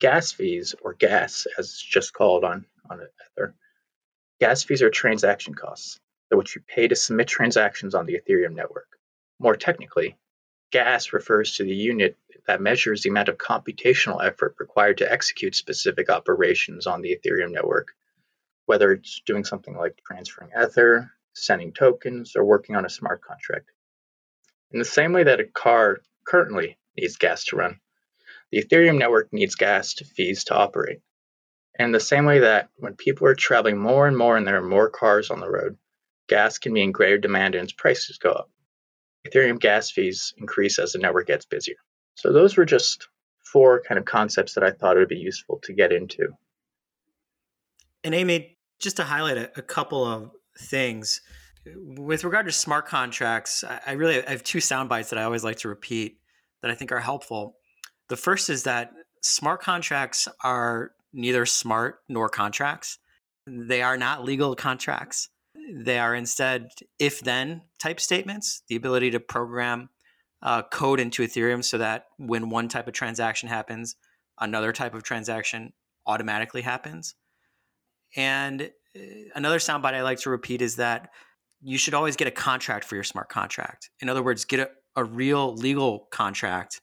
Gas 0.00 0.32
fees, 0.32 0.74
or 0.82 0.94
gas 0.94 1.46
as 1.58 1.66
it's 1.66 1.82
just 1.82 2.14
called 2.14 2.42
on, 2.42 2.64
on 2.88 3.00
Ether, 3.36 3.54
gas 4.40 4.62
fees 4.64 4.82
are 4.82 4.90
transaction 4.90 5.54
costs. 5.54 6.00
They're 6.28 6.38
what 6.38 6.54
you 6.54 6.62
pay 6.66 6.88
to 6.88 6.96
submit 6.96 7.28
transactions 7.28 7.94
on 7.94 8.06
the 8.06 8.18
Ethereum 8.18 8.54
network. 8.54 8.88
More 9.38 9.56
technically, 9.56 10.16
gas 10.70 11.12
refers 11.12 11.56
to 11.56 11.64
the 11.64 11.74
unit 11.74 12.16
that 12.46 12.60
measures 12.60 13.02
the 13.02 13.10
amount 13.10 13.28
of 13.28 13.36
computational 13.36 14.24
effort 14.24 14.56
required 14.58 14.98
to 14.98 15.12
execute 15.12 15.54
specific 15.54 16.08
operations 16.08 16.86
on 16.86 17.02
the 17.02 17.16
Ethereum 17.16 17.50
network, 17.50 17.88
whether 18.66 18.92
it's 18.92 19.20
doing 19.26 19.44
something 19.44 19.76
like 19.76 20.00
transferring 20.06 20.50
Ether, 20.58 21.10
sending 21.34 21.72
tokens, 21.72 22.34
or 22.34 22.44
working 22.44 22.76
on 22.76 22.86
a 22.86 22.90
smart 22.90 23.22
contract. 23.22 23.70
In 24.72 24.78
the 24.78 24.84
same 24.84 25.12
way 25.12 25.24
that 25.24 25.40
a 25.40 25.44
car 25.44 26.00
currently 26.26 26.78
needs 26.96 27.16
gas 27.16 27.44
to 27.46 27.56
run, 27.56 27.80
the 28.50 28.62
Ethereum 28.62 28.98
network 28.98 29.32
needs 29.32 29.54
gas 29.54 29.94
to 29.94 30.04
fees 30.04 30.44
to 30.44 30.54
operate. 30.54 31.00
And 31.80 31.94
the 31.94 31.98
same 31.98 32.26
way 32.26 32.40
that 32.40 32.68
when 32.76 32.94
people 32.94 33.26
are 33.26 33.34
traveling 33.34 33.78
more 33.78 34.06
and 34.06 34.14
more 34.14 34.36
and 34.36 34.46
there 34.46 34.58
are 34.58 34.68
more 34.68 34.90
cars 34.90 35.30
on 35.30 35.40
the 35.40 35.48
road, 35.48 35.78
gas 36.28 36.58
can 36.58 36.74
be 36.74 36.82
in 36.82 36.92
greater 36.92 37.16
demand 37.16 37.54
and 37.54 37.64
its 37.64 37.72
prices 37.72 38.18
go 38.18 38.32
up. 38.32 38.50
Ethereum 39.26 39.58
gas 39.58 39.90
fees 39.90 40.34
increase 40.36 40.78
as 40.78 40.92
the 40.92 40.98
network 40.98 41.28
gets 41.28 41.46
busier. 41.46 41.76
So 42.16 42.34
those 42.34 42.58
were 42.58 42.66
just 42.66 43.08
four 43.50 43.80
kind 43.80 43.98
of 43.98 44.04
concepts 44.04 44.52
that 44.54 44.62
I 44.62 44.72
thought 44.72 44.98
would 44.98 45.08
be 45.08 45.16
useful 45.16 45.58
to 45.62 45.72
get 45.72 45.90
into. 45.90 46.28
And 48.04 48.14
Amy, 48.14 48.58
just 48.78 48.98
to 48.98 49.04
highlight 49.04 49.38
a, 49.38 49.50
a 49.56 49.62
couple 49.62 50.04
of 50.04 50.32
things 50.58 51.22
with 51.64 52.24
regard 52.24 52.44
to 52.44 52.52
smart 52.52 52.88
contracts, 52.88 53.64
I, 53.64 53.80
I 53.86 53.92
really 53.92 54.22
I 54.26 54.32
have 54.32 54.44
two 54.44 54.60
sound 54.60 54.90
bites 54.90 55.08
that 55.08 55.18
I 55.18 55.22
always 55.22 55.44
like 55.44 55.56
to 55.60 55.68
repeat 55.70 56.18
that 56.60 56.70
I 56.70 56.74
think 56.74 56.92
are 56.92 57.00
helpful. 57.00 57.56
The 58.08 58.18
first 58.18 58.50
is 58.50 58.64
that 58.64 58.92
smart 59.22 59.62
contracts 59.62 60.28
are 60.44 60.92
neither 61.12 61.46
smart 61.46 61.96
nor 62.08 62.28
contracts. 62.28 62.98
They 63.46 63.82
are 63.82 63.96
not 63.96 64.24
legal 64.24 64.54
contracts. 64.54 65.28
They 65.72 65.98
are 65.98 66.14
instead 66.14 66.68
if 66.98 67.20
then 67.20 67.62
type 67.78 68.00
statements, 68.00 68.62
the 68.68 68.76
ability 68.76 69.10
to 69.12 69.20
program 69.20 69.88
uh, 70.42 70.62
code 70.62 71.00
into 71.00 71.22
Ethereum 71.22 71.64
so 71.64 71.78
that 71.78 72.06
when 72.16 72.50
one 72.50 72.68
type 72.68 72.86
of 72.86 72.94
transaction 72.94 73.48
happens, 73.48 73.96
another 74.38 74.72
type 74.72 74.94
of 74.94 75.02
transaction 75.02 75.72
automatically 76.06 76.62
happens. 76.62 77.14
And 78.16 78.70
uh, 78.96 79.00
another 79.34 79.58
soundbite 79.58 79.94
I 79.94 80.02
like 80.02 80.20
to 80.20 80.30
repeat 80.30 80.62
is 80.62 80.76
that 80.76 81.10
you 81.60 81.76
should 81.76 81.94
always 81.94 82.16
get 82.16 82.28
a 82.28 82.32
contract 82.32 82.84
for 82.84 82.94
your 82.94 83.04
smart 83.04 83.28
contract. 83.28 83.90
In 84.00 84.08
other 84.08 84.22
words, 84.22 84.44
get 84.44 84.60
a, 84.60 84.70
a 84.96 85.04
real 85.04 85.54
legal 85.54 86.08
contract 86.10 86.80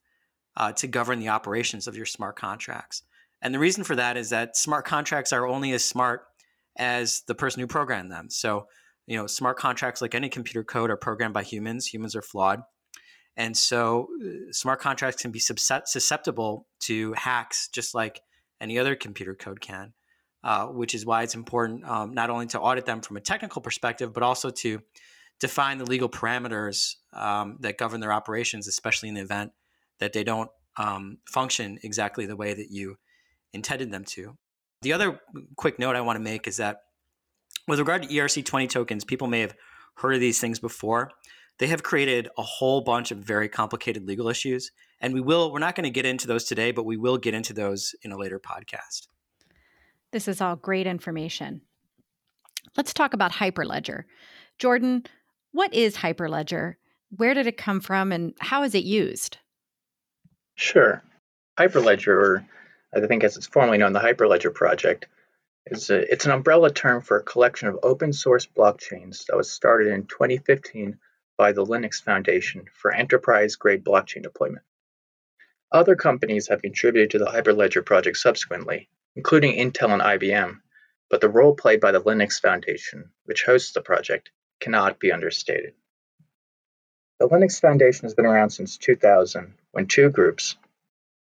uh, 0.55 0.71
to 0.73 0.87
govern 0.87 1.19
the 1.19 1.29
operations 1.29 1.87
of 1.87 1.95
your 1.95 2.05
smart 2.05 2.35
contracts. 2.35 3.03
And 3.41 3.53
the 3.53 3.59
reason 3.59 3.83
for 3.83 3.95
that 3.95 4.17
is 4.17 4.29
that 4.31 4.57
smart 4.57 4.85
contracts 4.85 5.31
are 5.31 5.45
only 5.45 5.71
as 5.73 5.83
smart 5.83 6.21
as 6.77 7.21
the 7.27 7.35
person 7.35 7.59
who 7.59 7.67
programmed 7.67 8.11
them. 8.11 8.29
So, 8.29 8.67
you 9.05 9.17
know, 9.17 9.27
smart 9.27 9.57
contracts, 9.57 10.01
like 10.01 10.15
any 10.15 10.29
computer 10.29 10.63
code, 10.63 10.89
are 10.89 10.97
programmed 10.97 11.33
by 11.33 11.43
humans. 11.43 11.87
Humans 11.87 12.15
are 12.15 12.21
flawed. 12.21 12.61
And 13.35 13.55
so, 13.55 14.07
uh, 14.23 14.51
smart 14.51 14.79
contracts 14.79 15.21
can 15.21 15.31
be 15.31 15.39
susceptible 15.39 16.67
to 16.81 17.13
hacks 17.13 17.69
just 17.69 17.93
like 17.93 18.21
any 18.59 18.79
other 18.79 18.95
computer 18.95 19.35
code 19.35 19.61
can, 19.61 19.93
uh, 20.43 20.67
which 20.67 20.95
is 20.95 21.05
why 21.05 21.21
it's 21.21 21.35
important 21.35 21.85
um, 21.85 22.13
not 22.13 22.31
only 22.31 22.47
to 22.47 22.59
audit 22.59 22.85
them 22.87 23.01
from 23.01 23.17
a 23.17 23.21
technical 23.21 23.61
perspective, 23.61 24.13
but 24.13 24.23
also 24.23 24.49
to 24.49 24.81
define 25.39 25.77
the 25.77 25.85
legal 25.85 26.09
parameters 26.09 26.95
um, 27.13 27.57
that 27.59 27.77
govern 27.77 27.99
their 27.99 28.11
operations, 28.11 28.67
especially 28.67 29.09
in 29.09 29.15
the 29.15 29.21
event 29.21 29.51
that 29.99 30.13
they 30.13 30.23
don't 30.23 30.49
um, 30.77 31.19
function 31.27 31.77
exactly 31.83 32.25
the 32.25 32.35
way 32.35 32.55
that 32.55 32.71
you 32.71 32.97
intended 33.53 33.91
them 33.91 34.03
to. 34.05 34.35
The 34.81 34.93
other 34.93 35.19
quick 35.55 35.79
note 35.79 35.95
I 35.95 36.01
want 36.01 36.17
to 36.17 36.23
make 36.23 36.47
is 36.47 36.57
that 36.57 36.81
with 37.67 37.79
regard 37.79 38.03
to 38.03 38.07
ERC20 38.07 38.69
tokens, 38.69 39.03
people 39.03 39.27
may 39.27 39.41
have 39.41 39.55
heard 39.95 40.13
of 40.13 40.21
these 40.21 40.39
things 40.39 40.59
before. 40.59 41.11
They 41.59 41.67
have 41.67 41.83
created 41.83 42.29
a 42.37 42.43
whole 42.43 42.81
bunch 42.81 43.11
of 43.11 43.17
very 43.17 43.49
complicated 43.49 44.07
legal 44.07 44.29
issues. 44.29 44.71
And 45.01 45.13
we 45.13 45.21
will, 45.21 45.51
we're 45.51 45.59
not 45.59 45.75
going 45.75 45.83
to 45.83 45.89
get 45.89 46.05
into 46.05 46.27
those 46.27 46.43
today, 46.43 46.71
but 46.71 46.85
we 46.85 46.97
will 46.97 47.17
get 47.17 47.33
into 47.33 47.53
those 47.53 47.95
in 48.03 48.11
a 48.11 48.17
later 48.17 48.39
podcast. 48.39 49.07
This 50.11 50.27
is 50.27 50.39
all 50.39 50.55
great 50.55 50.87
information. 50.87 51.61
Let's 52.75 52.93
talk 52.93 53.13
about 53.13 53.33
Hyperledger. 53.33 54.03
Jordan, 54.59 55.05
what 55.51 55.73
is 55.73 55.97
Hyperledger? 55.97 56.75
Where 57.15 57.33
did 57.33 57.47
it 57.47 57.57
come 57.57 57.79
from 57.79 58.11
and 58.11 58.33
how 58.39 58.63
is 58.63 58.75
it 58.75 58.83
used? 58.83 59.37
Sure. 60.55 61.03
Hyperledger, 61.57 62.07
or 62.07 62.45
I 63.03 63.07
think 63.07 63.23
as 63.23 63.37
it's 63.37 63.47
formally 63.47 63.77
known, 63.77 63.93
the 63.93 63.99
Hyperledger 63.99 64.53
project, 64.53 65.07
is 65.67 65.89
a, 65.89 66.11
it's 66.11 66.25
an 66.25 66.31
umbrella 66.31 66.71
term 66.71 67.01
for 67.01 67.17
a 67.17 67.23
collection 67.23 67.67
of 67.67 67.79
open 67.83 68.13
source 68.13 68.45
blockchains 68.45 69.25
that 69.25 69.37
was 69.37 69.51
started 69.51 69.87
in 69.87 70.05
2015 70.05 70.97
by 71.37 71.51
the 71.51 71.65
Linux 71.65 72.01
Foundation 72.01 72.65
for 72.73 72.91
enterprise 72.91 73.55
grade 73.55 73.83
blockchain 73.83 74.23
deployment. 74.23 74.63
Other 75.71 75.95
companies 75.95 76.47
have 76.47 76.61
contributed 76.61 77.11
to 77.11 77.19
the 77.19 77.31
Hyperledger 77.31 77.85
project 77.85 78.17
subsequently, 78.17 78.89
including 79.15 79.57
Intel 79.57 79.91
and 79.91 80.01
IBM, 80.01 80.61
but 81.09 81.21
the 81.21 81.29
role 81.29 81.55
played 81.55 81.81
by 81.81 81.91
the 81.91 82.01
Linux 82.01 82.41
Foundation, 82.41 83.11
which 83.25 83.43
hosts 83.43 83.73
the 83.73 83.81
project, 83.81 84.31
cannot 84.59 84.99
be 84.99 85.11
understated. 85.11 85.73
The 87.19 87.27
Linux 87.27 87.59
Foundation 87.59 88.03
has 88.03 88.13
been 88.13 88.25
around 88.25 88.51
since 88.51 88.77
2000 88.77 89.53
when 89.71 89.87
two 89.87 90.09
groups, 90.09 90.55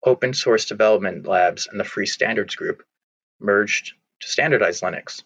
Open 0.05 0.33
Source 0.33 0.65
Development 0.65 1.25
Labs 1.25 1.67
and 1.67 1.79
the 1.79 1.85
Free 1.85 2.05
Standards 2.05 2.55
Group, 2.55 2.83
merged 3.39 3.93
to 4.19 4.27
standardize 4.27 4.81
Linux. 4.81 5.23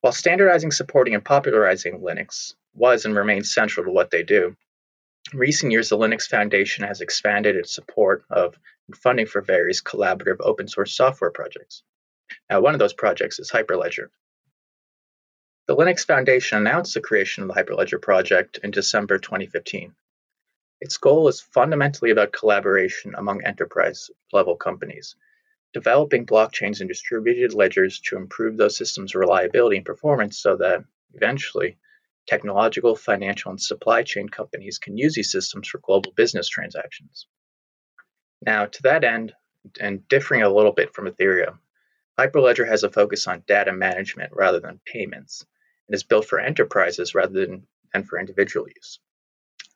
While 0.00 0.12
standardizing, 0.12 0.72
supporting, 0.72 1.14
and 1.14 1.24
popularizing 1.24 2.00
Linux 2.00 2.54
was 2.74 3.04
and 3.04 3.16
remains 3.16 3.54
central 3.54 3.86
to 3.86 3.92
what 3.92 4.10
they 4.10 4.22
do, 4.24 4.56
in 5.32 5.38
recent 5.38 5.72
years 5.72 5.88
the 5.88 5.96
Linux 5.96 6.28
Foundation 6.28 6.84
has 6.84 7.00
expanded 7.00 7.56
its 7.56 7.72
support 7.74 8.24
of 8.30 8.58
and 8.88 8.96
funding 8.96 9.26
for 9.26 9.40
various 9.40 9.80
collaborative 9.80 10.38
open 10.40 10.68
source 10.68 10.92
software 10.92 11.30
projects. 11.30 11.82
Now, 12.50 12.60
one 12.60 12.74
of 12.74 12.80
those 12.80 12.92
projects 12.92 13.38
is 13.38 13.50
Hyperledger. 13.50 14.08
The 15.66 15.76
Linux 15.76 16.04
Foundation 16.04 16.58
announced 16.58 16.94
the 16.94 17.00
creation 17.00 17.42
of 17.42 17.48
the 17.48 17.54
Hyperledger 17.54 18.02
project 18.02 18.58
in 18.62 18.70
December 18.70 19.18
2015. 19.18 19.94
Its 20.84 20.98
goal 20.98 21.28
is 21.28 21.40
fundamentally 21.40 22.10
about 22.10 22.34
collaboration 22.34 23.14
among 23.14 23.42
enterprise 23.42 24.10
level 24.34 24.54
companies, 24.54 25.16
developing 25.72 26.26
blockchains 26.26 26.80
and 26.80 26.90
distributed 26.90 27.54
ledgers 27.54 28.00
to 28.00 28.18
improve 28.18 28.58
those 28.58 28.76
systems' 28.76 29.14
reliability 29.14 29.78
and 29.78 29.86
performance 29.86 30.38
so 30.38 30.58
that 30.58 30.84
eventually 31.14 31.78
technological, 32.26 32.94
financial, 32.94 33.50
and 33.50 33.62
supply 33.62 34.02
chain 34.02 34.28
companies 34.28 34.76
can 34.76 34.98
use 34.98 35.14
these 35.14 35.32
systems 35.32 35.66
for 35.68 35.78
global 35.78 36.12
business 36.12 36.50
transactions. 36.50 37.28
Now, 38.42 38.66
to 38.66 38.82
that 38.82 39.04
end, 39.04 39.34
and 39.80 40.06
differing 40.08 40.42
a 40.42 40.52
little 40.52 40.72
bit 40.72 40.92
from 40.92 41.06
Ethereum, 41.06 41.60
Hyperledger 42.18 42.68
has 42.68 42.84
a 42.84 42.90
focus 42.90 43.26
on 43.26 43.42
data 43.46 43.72
management 43.72 44.34
rather 44.34 44.60
than 44.60 44.82
payments 44.84 45.46
and 45.88 45.94
is 45.94 46.04
built 46.04 46.26
for 46.26 46.38
enterprises 46.38 47.14
rather 47.14 47.46
than, 47.46 47.66
than 47.94 48.04
for 48.04 48.18
individual 48.18 48.68
use. 48.68 49.00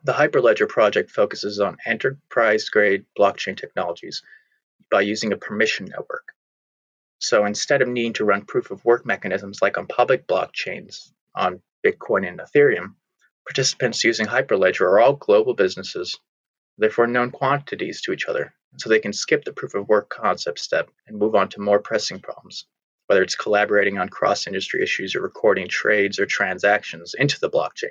The 0.05 0.13
Hyperledger 0.13 0.69
project 0.69 1.11
focuses 1.11 1.59
on 1.59 1.79
enterprise 1.85 2.69
grade 2.69 3.05
blockchain 3.19 3.57
technologies 3.57 4.23
by 4.91 5.01
using 5.01 5.33
a 5.33 5.37
permission 5.37 5.87
network. 5.87 6.35
So 7.19 7.45
instead 7.45 7.83
of 7.83 7.89
needing 7.89 8.13
to 8.15 8.25
run 8.25 8.45
proof 8.45 8.71
of 8.71 8.85
work 8.85 9.05
mechanisms 9.05 9.61
like 9.61 9.77
on 9.77 9.89
public 9.89 10.29
blockchains 10.29 11.11
on 11.35 11.63
Bitcoin 11.85 12.29
and 12.29 12.39
Ethereum, 12.39 12.95
participants 13.45 14.05
using 14.05 14.27
Hyperledger 14.27 14.83
are 14.83 15.01
all 15.01 15.15
global 15.15 15.55
businesses, 15.55 16.17
therefore 16.79 17.09
known 17.09 17.33
quantities 17.33 18.01
to 18.03 18.13
each 18.13 18.27
other, 18.27 18.55
so 18.77 18.89
they 18.89 19.01
can 19.01 19.13
skip 19.13 19.45
the 19.45 19.53
proof 19.53 19.75
of 19.75 19.89
work 19.89 20.11
concept 20.11 20.61
step 20.61 20.91
and 21.09 21.19
move 21.19 21.35
on 21.35 21.49
to 21.49 21.61
more 21.61 21.81
pressing 21.81 22.21
problems, 22.21 22.67
whether 23.09 23.23
it's 23.23 23.35
collaborating 23.35 23.99
on 23.99 24.09
cross 24.09 24.47
industry 24.47 24.81
issues 24.81 25.17
or 25.17 25.23
recording 25.23 25.67
trades 25.67 26.21
or 26.21 26.27
transactions 26.27 27.15
into 27.19 27.41
the 27.41 27.51
blockchain. 27.51 27.91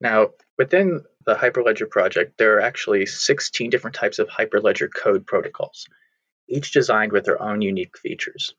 Now, 0.00 0.30
within 0.58 1.04
the 1.24 1.34
Hyperledger 1.34 1.88
project, 1.88 2.36
there 2.36 2.56
are 2.56 2.60
actually 2.60 3.06
16 3.06 3.70
different 3.70 3.96
types 3.96 4.18
of 4.18 4.28
Hyperledger 4.28 4.88
code 4.92 5.26
protocols, 5.26 5.86
each 6.48 6.72
designed 6.72 7.12
with 7.12 7.24
their 7.24 7.40
own 7.40 7.62
unique 7.62 7.96
features. 7.98 8.54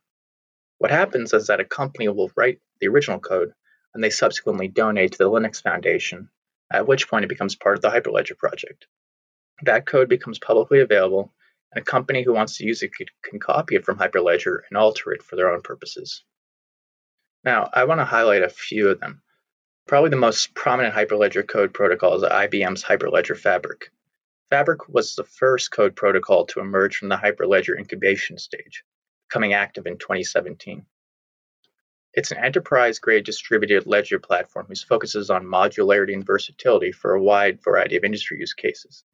What 0.80 0.92
happens 0.92 1.34
is 1.34 1.48
that 1.48 1.60
a 1.60 1.66
company 1.66 2.08
will 2.08 2.32
write 2.36 2.60
the 2.80 2.88
original 2.88 3.20
code 3.20 3.54
and 3.94 4.04
they 4.04 4.10
subsequently 4.10 4.68
donate 4.68 5.14
to 5.14 5.18
the 5.18 5.30
Linux 5.30 5.62
Foundation, 5.62 6.30
at 6.72 6.88
which 6.88 7.10
point 7.10 7.26
it 7.26 7.30
becomes 7.30 7.56
part 7.56 7.76
of 7.76 7.82
the 7.82 7.90
Hyperledger 7.90 8.38
project. 8.38 8.88
That 9.64 9.86
code 9.86 10.10
becomes 10.10 10.40
publicly 10.40 10.82
available 10.82 11.34
and 11.72 11.82
a 11.82 11.86
company 11.86 12.24
who 12.24 12.34
wants 12.34 12.58
to 12.58 12.66
use 12.66 12.84
it 12.84 12.92
can 13.24 13.40
copy 13.40 13.76
it 13.76 13.86
from 13.86 13.98
Hyperledger 13.98 14.62
and 14.70 14.78
alter 14.78 15.12
it 15.12 15.24
for 15.24 15.36
their 15.36 15.52
own 15.52 15.62
purposes. 15.62 16.24
Now, 17.44 17.70
I 17.74 17.86
want 17.86 18.00
to 18.00 18.06
highlight 18.06 18.44
a 18.44 18.50
few 18.50 18.90
of 18.90 19.00
them. 19.00 19.22
Probably 19.88 20.10
the 20.10 20.18
most 20.18 20.54
prominent 20.54 20.94
Hyperledger 20.94 21.48
code 21.48 21.74
protocol 21.74 22.16
is 22.16 22.24
IBM's 22.24 22.84
Hyperledger 22.84 23.38
Fabric. 23.38 23.90
Fabric 24.50 24.90
was 24.90 25.16
the 25.16 25.24
first 25.24 25.72
code 25.72 25.96
protocol 25.96 26.46
to 26.48 26.60
emerge 26.60 26.98
from 26.98 27.08
the 27.08 27.16
Hyperledger 27.16 27.78
incubation 27.78 28.38
stage, 28.38 28.84
becoming 29.30 29.54
active 29.54 29.88
in 29.88 29.98
2017. 29.98 30.86
It's 32.14 32.32
an 32.32 32.44
enterprise 32.44 33.00
grade 33.00 33.24
distributed 33.24 33.88
ledger 33.88 34.20
platform 34.20 34.66
whose 34.68 34.84
focuses 34.84 35.30
on 35.30 35.46
modularity 35.46 36.14
and 36.14 36.26
versatility 36.26 36.92
for 36.92 37.14
a 37.14 37.24
wide 37.24 37.64
variety 37.64 37.96
of 37.96 38.04
industry 38.04 38.40
use 38.42 38.54
cases. 38.54 39.06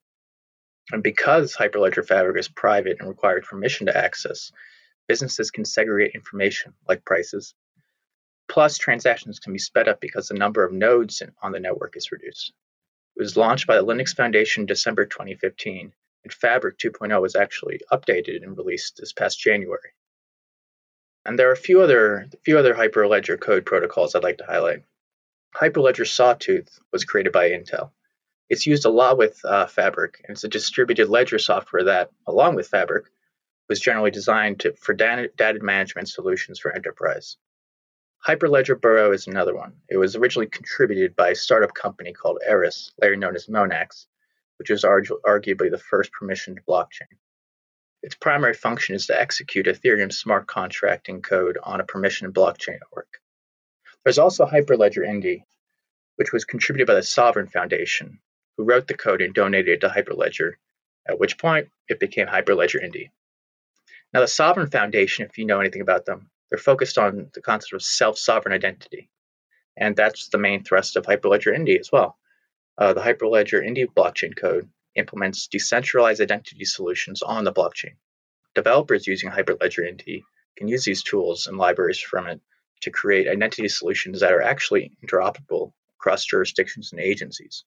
And 0.91 1.03
because 1.03 1.55
Hyperledger 1.55 2.03
Fabric 2.03 2.39
is 2.39 2.47
private 2.47 2.97
and 2.99 3.07
required 3.07 3.43
permission 3.43 3.85
to 3.85 3.95
access, 3.95 4.51
businesses 5.07 5.51
can 5.51 5.65
segregate 5.65 6.15
information 6.15 6.73
like 6.87 7.05
prices. 7.05 7.53
Plus, 8.53 8.77
transactions 8.77 9.39
can 9.39 9.51
be 9.51 9.57
sped 9.57 9.87
up 9.87 9.99
because 9.99 10.27
the 10.27 10.35
number 10.35 10.63
of 10.63 10.71
nodes 10.71 11.23
on 11.41 11.51
the 11.51 11.59
network 11.59 11.97
is 11.97 12.11
reduced. 12.11 12.53
It 13.15 13.19
was 13.19 13.35
launched 13.35 13.65
by 13.65 13.77
the 13.77 13.83
Linux 13.83 14.15
Foundation 14.15 14.61
in 14.61 14.67
December 14.67 15.07
2015, 15.07 15.91
and 16.23 16.33
Fabric 16.33 16.77
2.0 16.77 17.19
was 17.19 17.35
actually 17.35 17.81
updated 17.91 18.43
and 18.43 18.55
released 18.55 18.97
this 18.97 19.11
past 19.11 19.39
January. 19.39 19.93
And 21.25 21.39
there 21.39 21.49
are 21.49 21.53
a 21.53 21.57
few 21.57 21.81
other 21.81 22.29
few 22.43 22.59
other 22.59 22.75
Hyperledger 22.75 23.41
code 23.41 23.65
protocols 23.65 24.13
I'd 24.13 24.21
like 24.21 24.37
to 24.37 24.45
highlight. 24.45 24.83
Hyperledger 25.55 26.05
Sawtooth 26.05 26.77
was 26.91 27.05
created 27.05 27.33
by 27.33 27.49
Intel. 27.49 27.89
It's 28.49 28.67
used 28.67 28.85
a 28.85 28.89
lot 28.91 29.17
with 29.17 29.43
uh, 29.43 29.65
Fabric, 29.65 30.21
and 30.27 30.35
it's 30.35 30.43
a 30.43 30.47
distributed 30.47 31.09
ledger 31.09 31.39
software 31.39 31.85
that, 31.85 32.11
along 32.27 32.53
with 32.53 32.67
Fabric, 32.67 33.05
was 33.67 33.79
generally 33.79 34.11
designed 34.11 34.59
to, 34.59 34.73
for 34.73 34.93
data, 34.93 35.31
data 35.35 35.59
management 35.59 36.07
solutions 36.07 36.59
for 36.59 36.71
enterprise. 36.71 37.35
Hyperledger 38.25 38.79
Burrow 38.79 39.11
is 39.11 39.27
another 39.27 39.53
one. 39.53 39.73
It 39.89 39.97
was 39.97 40.15
originally 40.15 40.47
contributed 40.47 41.13
by 41.13 41.31
a 41.31 41.35
startup 41.35 41.73
company 41.73 42.13
called 42.13 42.39
Eris, 42.45 42.93
later 43.01 43.17
known 43.17 43.35
as 43.35 43.47
Monax, 43.47 44.05
which 44.57 44.69
was 44.69 44.83
argu- 44.83 45.19
arguably 45.25 45.69
the 45.69 45.77
first 45.77 46.09
permissioned 46.13 46.59
blockchain. 46.65 47.17
Its 48.01 48.15
primary 48.15 48.53
function 48.53 48.95
is 48.95 49.07
to 49.07 49.19
execute 49.19 49.65
Ethereum 49.65 50.11
smart 50.11 50.47
contracting 50.47 51.21
code 51.21 51.57
on 51.63 51.81
a 51.81 51.85
permissioned 51.85 52.31
blockchain 52.31 52.79
network. 52.79 53.19
There's 54.05 54.19
also 54.19 54.45
Hyperledger 54.45 55.05
Indy, 55.05 55.45
which 56.15 56.31
was 56.31 56.45
contributed 56.45 56.87
by 56.87 56.95
the 56.95 57.01
Sovrin 57.01 57.51
Foundation, 57.51 58.19
who 58.55 58.63
wrote 58.63 58.87
the 58.87 58.93
code 58.93 59.21
and 59.21 59.33
donated 59.33 59.67
it 59.67 59.81
to 59.81 59.89
Hyperledger, 59.89 60.53
at 61.05 61.19
which 61.19 61.37
point 61.37 61.69
it 61.89 61.99
became 61.99 62.27
Hyperledger 62.27 62.81
Indy. 62.81 63.11
Now, 64.13 64.21
the 64.21 64.27
Sovrin 64.27 64.71
Foundation, 64.71 65.25
if 65.25 65.37
you 65.37 65.45
know 65.45 65.59
anything 65.59 65.81
about 65.81 66.05
them, 66.05 66.29
they're 66.49 66.59
focused 66.59 66.97
on 66.97 67.29
the 67.33 67.41
concept 67.41 67.73
of 67.73 67.83
self 67.83 68.17
sovereign 68.17 68.53
identity. 68.53 69.09
And 69.75 69.95
that's 69.95 70.29
the 70.29 70.37
main 70.37 70.63
thrust 70.63 70.95
of 70.95 71.05
Hyperledger 71.05 71.53
Indy 71.53 71.79
as 71.79 71.91
well. 71.91 72.17
Uh, 72.77 72.93
the 72.93 73.01
Hyperledger 73.01 73.65
Indy 73.65 73.85
blockchain 73.85 74.35
code 74.35 74.69
implements 74.95 75.47
decentralized 75.47 76.21
identity 76.21 76.65
solutions 76.65 77.21
on 77.21 77.43
the 77.43 77.53
blockchain. 77.53 77.95
Developers 78.55 79.07
using 79.07 79.31
Hyperledger 79.31 79.87
Indy 79.87 80.23
can 80.57 80.67
use 80.67 80.83
these 80.83 81.03
tools 81.03 81.47
and 81.47 81.57
libraries 81.57 81.99
from 81.99 82.27
it 82.27 82.39
to 82.81 82.91
create 82.91 83.27
identity 83.27 83.67
solutions 83.67 84.19
that 84.19 84.31
are 84.31 84.41
actually 84.41 84.91
interoperable 85.03 85.71
across 85.99 86.25
jurisdictions 86.25 86.91
and 86.91 87.01
agencies. 87.01 87.63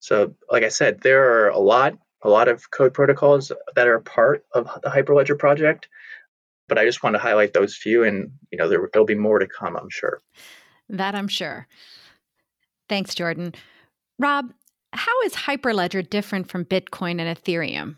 So, 0.00 0.34
like 0.50 0.62
I 0.62 0.68
said, 0.68 1.00
there 1.00 1.46
are 1.46 1.48
a 1.48 1.58
lot, 1.58 1.98
a 2.22 2.28
lot 2.28 2.48
of 2.48 2.70
code 2.70 2.94
protocols 2.94 3.50
that 3.74 3.88
are 3.88 4.00
part 4.00 4.44
of 4.52 4.68
the 4.82 4.90
Hyperledger 4.90 5.38
project, 5.38 5.88
but 6.68 6.78
I 6.78 6.84
just 6.84 7.02
want 7.02 7.14
to 7.14 7.20
highlight 7.20 7.52
those 7.52 7.76
few, 7.76 8.04
and 8.04 8.30
you 8.50 8.58
know 8.58 8.68
there, 8.68 8.88
there'll 8.92 9.06
be 9.06 9.14
more 9.14 9.38
to 9.38 9.46
come, 9.46 9.76
I'm 9.76 9.90
sure. 9.90 10.22
That 10.88 11.14
I'm 11.14 11.28
sure. 11.28 11.66
Thanks, 12.88 13.14
Jordan. 13.14 13.54
Rob, 14.18 14.52
how 14.92 15.22
is 15.22 15.34
Hyperledger 15.34 16.08
different 16.08 16.48
from 16.48 16.64
Bitcoin 16.64 17.20
and 17.20 17.36
Ethereum? 17.36 17.96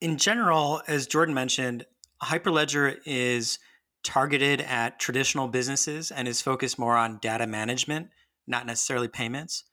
In 0.00 0.16
general, 0.16 0.82
as 0.86 1.06
Jordan 1.06 1.34
mentioned, 1.34 1.86
Hyperledger 2.22 2.98
is 3.04 3.58
targeted 4.04 4.60
at 4.60 4.98
traditional 4.98 5.48
businesses 5.48 6.10
and 6.10 6.28
is 6.28 6.40
focused 6.40 6.78
more 6.78 6.96
on 6.96 7.18
data 7.18 7.46
management, 7.46 8.08
not 8.46 8.66
necessarily 8.66 9.08
payments. 9.08 9.64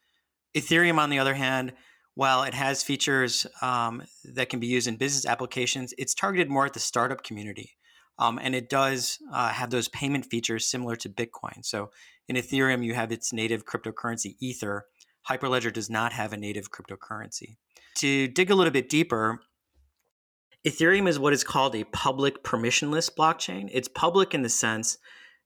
Ethereum, 0.56 0.98
on 0.98 1.10
the 1.10 1.20
other 1.20 1.34
hand, 1.34 1.74
while 2.16 2.44
it 2.44 2.54
has 2.54 2.82
features 2.82 3.46
um, 3.62 4.02
that 4.24 4.50
can 4.50 4.60
be 4.60 4.68
used 4.68 4.88
in 4.88 4.96
business 4.96 5.26
applications, 5.26 5.94
it's 5.98 6.14
targeted 6.14 6.50
more 6.50 6.66
at 6.66 6.74
the 6.74 6.80
startup 6.80 7.24
community. 7.24 7.78
Um, 8.18 8.40
and 8.42 8.56
it 8.56 8.70
does 8.70 9.20
uh, 9.32 9.50
have 9.50 9.70
those 9.70 9.90
payment 9.90 10.26
features 10.26 10.66
similar 10.66 10.96
to 10.96 11.10
Bitcoin. 11.10 11.64
So 11.64 11.92
in 12.30 12.38
Ethereum, 12.38 12.84
you 12.84 12.94
have 12.94 13.12
its 13.12 13.34
native 13.34 13.66
cryptocurrency 13.66 14.36
Ether, 14.40 14.86
Hyperledger 15.30 15.74
does 15.74 15.90
not 15.90 16.14
have 16.14 16.34
a 16.34 16.38
native 16.38 16.72
cryptocurrency. 16.72 17.58
To 17.96 18.28
dig 18.28 18.52
a 18.52 18.56
little 18.56 18.72
bit 18.72 18.90
deeper, 18.90 19.42
Ethereum 20.66 21.08
is 21.08 21.20
what 21.20 21.34
is 21.34 21.44
called 21.44 21.76
a 21.76 21.84
public 21.86 22.44
permissionless 22.44 23.14
blockchain. 23.14 23.70
It's 23.72 23.88
public 23.88 24.34
in 24.34 24.42
the 24.42 24.50
sense 24.50 24.98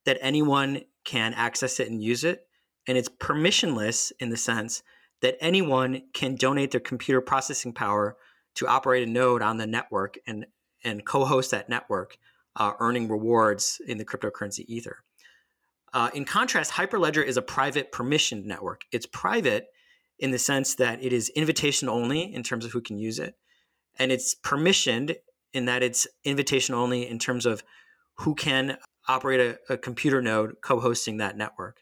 that 0.05 0.17
anyone 0.21 0.81
can 1.03 1.33
access 1.33 1.79
it 1.79 1.89
and 1.89 2.03
use 2.03 2.23
it, 2.23 2.47
and 2.87 2.97
it's 2.97 3.09
permissionless 3.09 4.11
in 4.19 4.29
the 4.29 4.37
sense 4.37 4.83
that 5.21 5.37
anyone 5.41 6.01
can 6.13 6.35
donate 6.35 6.71
their 6.71 6.79
computer 6.79 7.21
processing 7.21 7.73
power 7.73 8.15
to 8.55 8.67
operate 8.67 9.07
a 9.07 9.11
node 9.11 9.41
on 9.41 9.57
the 9.57 9.67
network 9.67 10.17
and, 10.27 10.45
and 10.83 11.05
co 11.05 11.25
host 11.25 11.51
that 11.51 11.69
network, 11.69 12.17
uh, 12.55 12.73
earning 12.79 13.07
rewards 13.07 13.81
in 13.87 13.97
the 13.97 14.05
cryptocurrency 14.05 14.65
Ether. 14.67 15.03
Uh, 15.93 16.09
in 16.13 16.25
contrast, 16.25 16.73
Hyperledger 16.73 17.25
is 17.25 17.37
a 17.37 17.41
private 17.41 17.91
permissioned 17.91 18.45
network. 18.45 18.81
It's 18.91 19.05
private 19.05 19.67
in 20.19 20.31
the 20.31 20.39
sense 20.39 20.75
that 20.75 21.03
it 21.03 21.13
is 21.13 21.29
invitation 21.29 21.89
only 21.89 22.33
in 22.33 22.43
terms 22.43 22.65
of 22.65 22.71
who 22.71 22.81
can 22.81 22.99
use 22.99 23.19
it, 23.19 23.35
and 23.97 24.11
it's 24.11 24.35
permissioned 24.35 25.15
in 25.53 25.65
that 25.65 25.81
it's 25.81 26.07
invitation 26.23 26.75
only 26.75 27.07
in 27.07 27.17
terms 27.17 27.45
of 27.45 27.63
who 28.15 28.35
can 28.35 28.77
operate 29.07 29.39
a, 29.39 29.73
a 29.73 29.77
computer 29.77 30.21
node 30.21 30.55
co 30.61 30.79
hosting 30.79 31.17
that 31.17 31.37
network. 31.37 31.81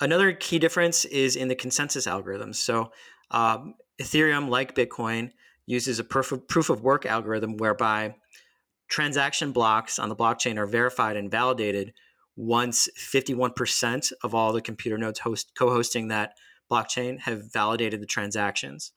Another 0.00 0.32
key 0.32 0.58
difference 0.58 1.04
is 1.04 1.36
in 1.36 1.48
the 1.48 1.54
consensus 1.54 2.06
algorithms. 2.06 2.56
So, 2.56 2.92
um, 3.30 3.74
Ethereum, 4.00 4.48
like 4.48 4.74
Bitcoin, 4.74 5.30
uses 5.66 5.98
a 5.98 6.04
proof 6.04 6.32
of, 6.32 6.48
proof 6.48 6.70
of 6.70 6.82
work 6.82 7.04
algorithm 7.06 7.56
whereby 7.58 8.14
transaction 8.88 9.52
blocks 9.52 9.98
on 9.98 10.08
the 10.08 10.16
blockchain 10.16 10.56
are 10.56 10.66
verified 10.66 11.16
and 11.16 11.30
validated 11.30 11.92
once 12.36 12.88
51% 12.98 14.12
of 14.22 14.34
all 14.34 14.52
the 14.52 14.62
computer 14.62 14.96
nodes 14.96 15.20
host, 15.20 15.52
co-hosting 15.56 16.08
that 16.08 16.32
blockchain 16.70 17.20
have 17.20 17.52
validated 17.52 18.00
the 18.00 18.06
transactions. 18.06 18.92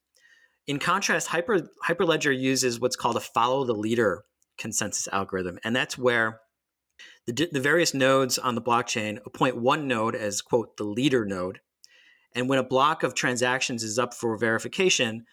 In 0.66 0.80
contrast, 0.80 1.28
Hyper, 1.28 1.70
Hyperledger 1.86 2.38
uses 2.38 2.80
what's 2.80 2.96
called 2.96 3.18
a 3.18 3.22
follow 3.22 3.66
the 3.66 3.74
leader 3.74 4.24
consensus 4.58 5.10
algorithm, 5.12 5.60
and 5.64 5.76
that's 5.76 5.98
where 5.98 6.40
the, 7.26 7.50
the 7.52 7.60
various 7.60 7.94
nodes 7.94 8.38
on 8.38 8.56
the 8.56 8.62
blockchain 8.62 9.20
appoint 9.26 9.58
one 9.58 9.88
node 9.88 10.16
as 10.16 10.42
quote 10.42 10.78
the 10.78 10.84
leader 10.84 11.26
node, 11.26 11.60
and 12.36 12.50
when 12.50 12.60
a 12.60 12.64
block 12.64 13.04
of 13.04 13.16
transactions 13.16 13.84
is 13.84 14.00
up 14.00 14.14
for 14.14 14.38
verification, 14.38 15.26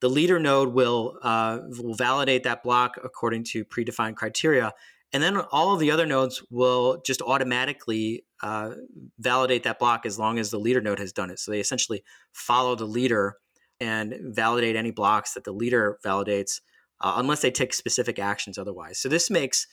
the 0.00 0.08
leader 0.08 0.38
node 0.38 0.72
will 0.72 1.18
uh, 1.22 1.58
will 1.78 1.94
validate 1.94 2.44
that 2.44 2.62
block 2.62 2.98
according 3.02 3.44
to 3.44 3.64
predefined 3.64 4.16
criteria, 4.16 4.72
and 5.12 5.22
then 5.22 5.36
all 5.36 5.74
of 5.74 5.80
the 5.80 5.90
other 5.90 6.06
nodes 6.06 6.42
will 6.50 7.00
just 7.04 7.22
automatically 7.22 8.24
uh, 8.42 8.72
validate 9.18 9.62
that 9.62 9.78
block 9.78 10.06
as 10.06 10.18
long 10.18 10.38
as 10.38 10.50
the 10.50 10.58
leader 10.58 10.80
node 10.80 10.98
has 10.98 11.12
done 11.12 11.30
it. 11.30 11.38
So 11.38 11.50
they 11.50 11.60
essentially 11.60 12.02
follow 12.32 12.74
the 12.74 12.86
leader 12.86 13.36
and 13.80 14.14
validate 14.20 14.76
any 14.76 14.90
blocks 14.90 15.34
that 15.34 15.44
the 15.44 15.52
leader 15.52 15.98
validates, 16.04 16.60
uh, 17.00 17.14
unless 17.16 17.42
they 17.42 17.50
take 17.50 17.74
specific 17.74 18.18
actions 18.18 18.58
otherwise. 18.58 18.98
So 18.98 19.08
this 19.08 19.30
makes 19.30 19.66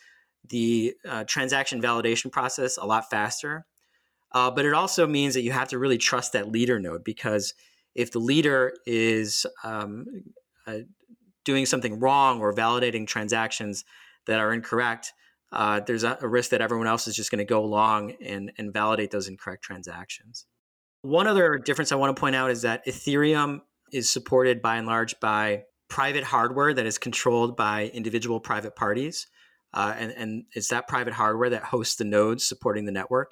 the 0.49 0.93
uh, 1.07 1.23
transaction 1.25 1.81
validation 1.81 2.31
process 2.31 2.77
a 2.77 2.85
lot 2.85 3.09
faster. 3.09 3.65
Uh, 4.31 4.51
but 4.51 4.65
it 4.65 4.73
also 4.73 5.07
means 5.07 5.33
that 5.33 5.41
you 5.41 5.51
have 5.51 5.69
to 5.69 5.79
really 5.79 5.97
trust 5.97 6.33
that 6.33 6.51
leader 6.51 6.79
node 6.79 7.03
because 7.03 7.53
if 7.95 8.11
the 8.11 8.19
leader 8.19 8.73
is 8.85 9.45
um, 9.63 10.05
uh, 10.67 10.79
doing 11.45 11.65
something 11.65 11.99
wrong 11.99 12.39
or 12.39 12.53
validating 12.53 13.07
transactions 13.07 13.83
that 14.27 14.39
are 14.39 14.53
incorrect, 14.53 15.13
uh, 15.51 15.79
there's 15.79 16.03
a, 16.03 16.17
risk 16.21 16.51
that 16.51 16.61
everyone 16.61 16.85
else 16.85 17.07
is 17.07 17.15
just 17.15 17.31
going 17.31 17.39
to 17.39 17.45
go 17.45 17.63
along 17.63 18.13
and, 18.23 18.51
and 18.57 18.71
validate 18.71 19.09
those 19.09 19.27
incorrect 19.27 19.63
transactions. 19.63 20.45
One 21.01 21.27
other 21.27 21.57
difference 21.57 21.91
I 21.91 21.95
want 21.95 22.15
to 22.15 22.19
point 22.19 22.35
out 22.35 22.51
is 22.51 22.61
that 22.61 22.85
Ethereum 22.85 23.61
is 23.91 24.09
supported 24.09 24.61
by 24.61 24.77
and 24.77 24.85
large 24.85 25.19
by 25.19 25.63
private 25.87 26.23
hardware 26.23 26.73
that 26.73 26.85
is 26.85 26.97
controlled 26.99 27.57
by 27.57 27.87
individual 27.87 28.39
private 28.39 28.75
parties. 28.75 29.27
Uh, 29.73 29.93
and, 29.97 30.11
and 30.11 30.43
it's 30.53 30.69
that 30.69 30.87
private 30.87 31.13
hardware 31.13 31.51
that 31.51 31.63
hosts 31.63 31.95
the 31.95 32.03
nodes 32.03 32.43
supporting 32.43 32.85
the 32.85 32.91
network. 32.91 33.31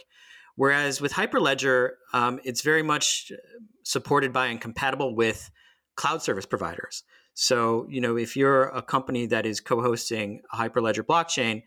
Whereas 0.56 1.00
with 1.00 1.14
Hyperledger, 1.14 1.92
um, 2.14 2.40
it's 2.44 2.62
very 2.62 2.84
much 2.84 3.32
supported 3.84 4.34
by 4.34 4.48
and 4.48 4.60
compatible 4.60 5.16
with 5.16 5.50
cloud 5.96 6.22
service 6.22 6.46
providers. 6.46 7.04
So, 7.34 7.86
you 7.90 8.02
know, 8.02 8.18
if 8.18 8.36
you're 8.36 8.64
a 8.64 8.82
company 8.82 9.28
that 9.28 9.46
is 9.46 9.60
co-hosting 9.60 10.42
a 10.52 10.58
Hyperledger 10.58 11.04
blockchain, 11.04 11.64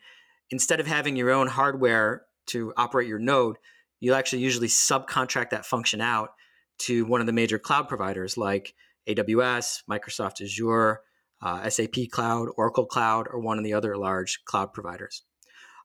instead 0.50 0.80
of 0.80 0.86
having 0.86 1.14
your 1.14 1.30
own 1.30 1.46
hardware 1.46 2.22
to 2.46 2.72
operate 2.76 3.06
your 3.06 3.20
node, 3.20 3.56
you 4.00 4.14
actually 4.14 4.42
usually 4.42 4.66
subcontract 4.66 5.50
that 5.50 5.64
function 5.64 6.00
out 6.00 6.30
to 6.78 7.04
one 7.04 7.20
of 7.20 7.28
the 7.28 7.32
major 7.32 7.58
cloud 7.58 7.88
providers 7.88 8.36
like 8.36 8.74
AWS, 9.08 9.82
Microsoft 9.88 10.42
Azure, 10.42 11.02
uh, 11.42 11.68
SAP 11.68 11.94
Cloud, 12.10 12.48
Oracle 12.56 12.86
Cloud, 12.86 13.26
or 13.30 13.40
one 13.40 13.58
of 13.58 13.64
the 13.64 13.74
other 13.74 13.96
large 13.96 14.44
cloud 14.44 14.72
providers. 14.72 15.22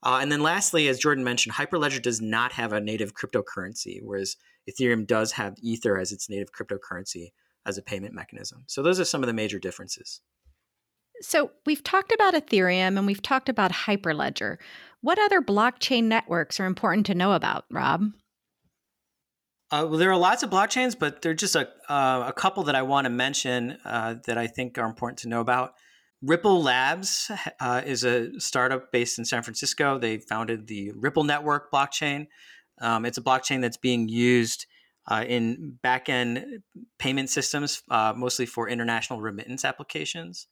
Uh, 0.04 0.20
and 0.22 0.32
then 0.32 0.42
lastly, 0.44 0.88
as 0.88 1.00
Jordan 1.00 1.24
mentioned, 1.24 1.56
Hyperledger 1.56 2.02
does 2.02 2.22
not 2.22 2.52
have 2.54 2.74
a 2.74 2.80
native 2.80 3.14
cryptocurrency, 3.14 4.00
whereas 4.02 4.36
Ethereum 4.70 5.08
does 5.08 5.32
have 5.34 5.56
Ether 5.62 5.98
as 5.98 6.12
its 6.12 6.30
native 6.30 6.50
cryptocurrency 6.52 7.32
as 7.66 7.78
a 7.78 7.82
payment 7.82 8.14
mechanism. 8.14 8.64
So 8.68 8.84
those 8.84 9.00
are 9.00 9.06
some 9.06 9.24
of 9.24 9.28
the 9.28 9.34
major 9.34 9.58
differences. 9.58 10.22
So 11.22 11.52
we've 11.66 11.84
talked 11.84 12.12
about 12.12 12.34
Ethereum 12.34 12.98
and 12.98 13.08
we've 13.08 13.22
talked 13.22 13.50
about 13.50 13.72
Hyperledger. 13.72 14.58
What 15.02 15.18
other 15.18 15.42
blockchain 15.42 16.04
networks 16.04 16.60
are 16.60 16.66
important 16.66 17.06
to 17.08 17.16
know 17.16 17.34
about, 17.34 17.66
Rob? 17.72 18.12
Uh, 19.72 19.88
well, 19.90 19.98
there 19.98 20.12
are 20.12 20.18
lots 20.18 20.44
of 20.44 20.50
blockchains, 20.50 20.98
but 20.98 21.22
there 21.22 21.32
are 21.32 21.36
just 21.36 21.56
a, 21.56 21.68
uh, 21.90 22.26
a 22.28 22.34
couple 22.34 22.64
that 22.64 22.76
I 22.76 22.84
want 22.84 23.06
to 23.06 23.10
mention 23.10 23.78
uh, 23.84 24.16
that 24.26 24.38
I 24.38 24.48
think 24.48 24.78
are 24.78 24.86
important 24.86 25.20
to 25.20 25.30
know 25.30 25.42
about. 25.42 25.74
Ripple 26.22 26.62
Labs 26.62 27.32
uh, 27.60 27.82
is 27.86 28.04
a 28.04 28.40
startup 28.40 28.92
based 28.92 29.18
in 29.20 29.26
San 29.26 29.44
Francisco. 29.44 29.98
They 29.98 30.18
founded 30.18 30.68
the 30.68 30.92
Ripple 30.96 31.24
Network 31.24 31.72
blockchain. 31.72 32.28
Um, 32.80 33.06
it's 33.06 33.18
a 33.18 33.22
blockchain 33.22 33.62
that's 33.62 33.78
being 33.78 34.08
used 34.08 34.66
uh, 35.08 35.24
in 35.28 35.78
back-end 35.82 36.62
payment 36.98 37.30
systems, 37.30 37.84
uh, 37.90 38.14
mostly 38.16 38.46
for 38.46 38.68
international 38.70 39.22
remittance 39.22 39.64
applications. 39.64 40.48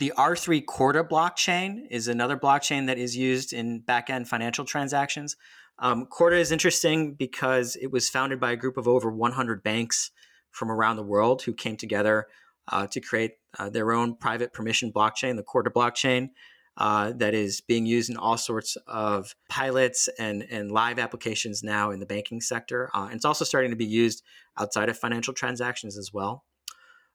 The 0.00 0.12
R3 0.16 0.66
Corda 0.66 1.04
blockchain 1.04 1.86
is 1.90 2.08
another 2.08 2.36
blockchain 2.36 2.86
that 2.86 2.98
is 2.98 3.16
used 3.16 3.52
in 3.52 3.80
back-end 3.80 4.28
financial 4.28 4.64
transactions. 4.64 5.36
Um, 5.78 6.06
Corda 6.06 6.36
is 6.36 6.52
interesting 6.52 7.14
because 7.14 7.76
it 7.76 7.90
was 7.90 8.08
founded 8.08 8.40
by 8.40 8.52
a 8.52 8.56
group 8.56 8.76
of 8.76 8.88
over 8.88 9.10
100 9.10 9.62
banks 9.62 10.10
from 10.50 10.70
around 10.70 10.96
the 10.96 11.02
world 11.02 11.42
who 11.42 11.52
came 11.52 11.76
together 11.76 12.26
uh, 12.68 12.86
to 12.88 13.00
create 13.00 13.32
uh, 13.58 13.68
their 13.68 13.92
own 13.92 14.16
private 14.16 14.52
permission 14.52 14.92
blockchain, 14.92 15.36
the 15.36 15.42
Corda 15.42 15.70
blockchain 15.70 16.30
uh, 16.78 17.12
that 17.16 17.34
is 17.34 17.60
being 17.60 17.86
used 17.86 18.10
in 18.10 18.16
all 18.16 18.36
sorts 18.36 18.76
of 18.86 19.34
pilots 19.48 20.08
and, 20.18 20.42
and 20.50 20.70
live 20.70 20.98
applications 20.98 21.62
now 21.62 21.90
in 21.90 22.00
the 22.00 22.06
banking 22.06 22.40
sector. 22.40 22.90
Uh, 22.94 23.06
and 23.06 23.14
it's 23.14 23.24
also 23.24 23.44
starting 23.44 23.70
to 23.70 23.76
be 23.76 23.86
used 23.86 24.22
outside 24.58 24.88
of 24.88 24.98
financial 24.98 25.32
transactions 25.32 25.96
as 25.96 26.12
well. 26.12 26.44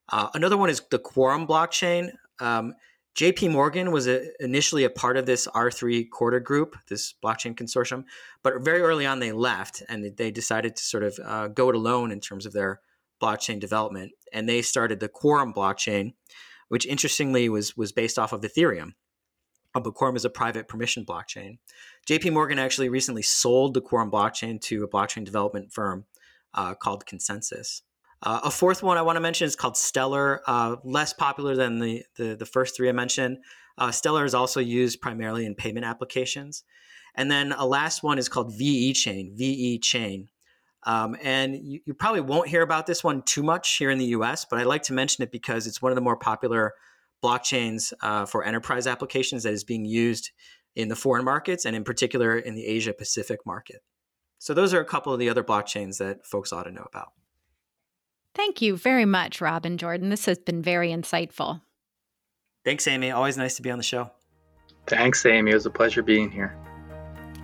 Uh, 0.09 0.29
another 0.33 0.57
one 0.57 0.69
is 0.69 0.81
the 0.89 0.99
Quorum 0.99 1.45
blockchain. 1.45 2.11
Um, 2.39 2.73
JP 3.15 3.51
Morgan 3.51 3.91
was 3.91 4.07
a, 4.07 4.29
initially 4.43 4.83
a 4.83 4.89
part 4.89 5.17
of 5.17 5.25
this 5.25 5.47
R3 5.47 6.09
Corda 6.09 6.39
group, 6.39 6.75
this 6.87 7.13
blockchain 7.23 7.55
consortium, 7.55 8.05
but 8.41 8.61
very 8.61 8.81
early 8.81 9.05
on 9.05 9.19
they 9.19 9.31
left 9.31 9.83
and 9.89 10.15
they 10.15 10.31
decided 10.31 10.75
to 10.77 10.83
sort 10.83 11.03
of 11.03 11.19
uh, 11.23 11.47
go 11.47 11.69
it 11.69 11.75
alone 11.75 12.11
in 12.11 12.21
terms 12.21 12.45
of 12.45 12.53
their 12.53 12.79
blockchain 13.21 13.59
development. 13.59 14.13
And 14.31 14.47
they 14.47 14.61
started 14.61 14.99
the 14.99 15.09
Quorum 15.09 15.53
blockchain, 15.53 16.13
which 16.69 16.85
interestingly 16.85 17.49
was, 17.49 17.75
was 17.75 17.91
based 17.91 18.17
off 18.17 18.31
of 18.31 18.41
Ethereum 18.41 18.93
but 19.73 19.95
Quorum 19.95 20.15
is 20.15 20.25
a 20.25 20.29
private 20.29 20.67
permission 20.67 21.05
blockchain. 21.05 21.57
JP 22.07 22.33
Morgan 22.33 22.59
actually 22.59 22.89
recently 22.89 23.21
sold 23.21 23.73
the 23.73 23.81
Quorum 23.81 24.11
blockchain 24.11 24.59
to 24.61 24.83
a 24.83 24.87
blockchain 24.87 25.23
development 25.23 25.71
firm 25.71 26.05
uh, 26.53 26.75
called 26.75 27.05
ConsenSys. 27.05 27.81
Uh, 28.23 28.41
a 28.43 28.51
fourth 28.51 28.83
one 28.83 28.97
I 28.97 29.01
want 29.01 29.15
to 29.15 29.21
mention 29.21 29.45
is 29.45 29.55
called 29.55 29.75
Stellar, 29.75 30.41
uh, 30.45 30.75
less 30.83 31.11
popular 31.11 31.55
than 31.55 31.79
the, 31.79 32.03
the, 32.17 32.35
the, 32.35 32.45
first 32.45 32.75
three 32.75 32.87
I 32.87 32.91
mentioned. 32.91 33.39
Uh, 33.77 33.91
Stellar 33.91 34.25
is 34.25 34.35
also 34.35 34.59
used 34.59 35.01
primarily 35.01 35.45
in 35.45 35.55
payment 35.55 35.85
applications. 35.85 36.63
And 37.15 37.31
then 37.31 37.51
a 37.51 37.65
last 37.65 38.03
one 38.03 38.19
is 38.19 38.29
called 38.29 38.53
VeChain, 38.53 39.35
VE 39.35 39.79
Chain. 39.79 40.29
Um, 40.83 41.15
and 41.21 41.55
you, 41.55 41.79
you, 41.85 41.93
probably 41.93 42.21
won't 42.21 42.47
hear 42.47 42.61
about 42.61 42.87
this 42.87 43.03
one 43.03 43.21
too 43.23 43.43
much 43.43 43.77
here 43.77 43.89
in 43.89 43.97
the 43.97 44.05
US, 44.05 44.45
but 44.45 44.59
I 44.59 44.63
like 44.63 44.83
to 44.83 44.93
mention 44.93 45.23
it 45.23 45.31
because 45.31 45.67
it's 45.67 45.81
one 45.81 45.91
of 45.91 45.95
the 45.95 46.01
more 46.01 46.17
popular 46.17 46.73
blockchains 47.23 47.93
uh, 48.01 48.25
for 48.25 48.43
enterprise 48.43 48.87
applications 48.87 49.43
that 49.43 49.53
is 49.53 49.63
being 49.63 49.85
used 49.85 50.31
in 50.75 50.87
the 50.87 50.95
foreign 50.95 51.25
markets 51.25 51.65
and 51.65 51.75
in 51.75 51.83
particular 51.83 52.37
in 52.37 52.55
the 52.55 52.65
Asia 52.65 52.93
Pacific 52.93 53.39
market. 53.45 53.83
So 54.39 54.55
those 54.55 54.73
are 54.73 54.79
a 54.79 54.85
couple 54.85 55.13
of 55.13 55.19
the 55.19 55.29
other 55.29 55.43
blockchains 55.43 55.97
that 55.99 56.25
folks 56.25 56.51
ought 56.51 56.63
to 56.63 56.71
know 56.71 56.87
about. 56.91 57.09
Thank 58.33 58.61
you 58.61 58.77
very 58.77 59.05
much, 59.05 59.41
Rob 59.41 59.65
and 59.65 59.77
Jordan. 59.77 60.09
This 60.09 60.25
has 60.25 60.39
been 60.39 60.61
very 60.61 60.89
insightful. 60.89 61.61
Thanks, 62.63 62.87
Amy. 62.87 63.11
Always 63.11 63.37
nice 63.37 63.55
to 63.55 63.61
be 63.61 63.71
on 63.71 63.77
the 63.77 63.83
show. 63.83 64.11
Thanks, 64.87 65.25
Amy. 65.25 65.51
It 65.51 65.55
was 65.55 65.65
a 65.65 65.71
pleasure 65.71 66.01
being 66.03 66.31
here. 66.31 66.57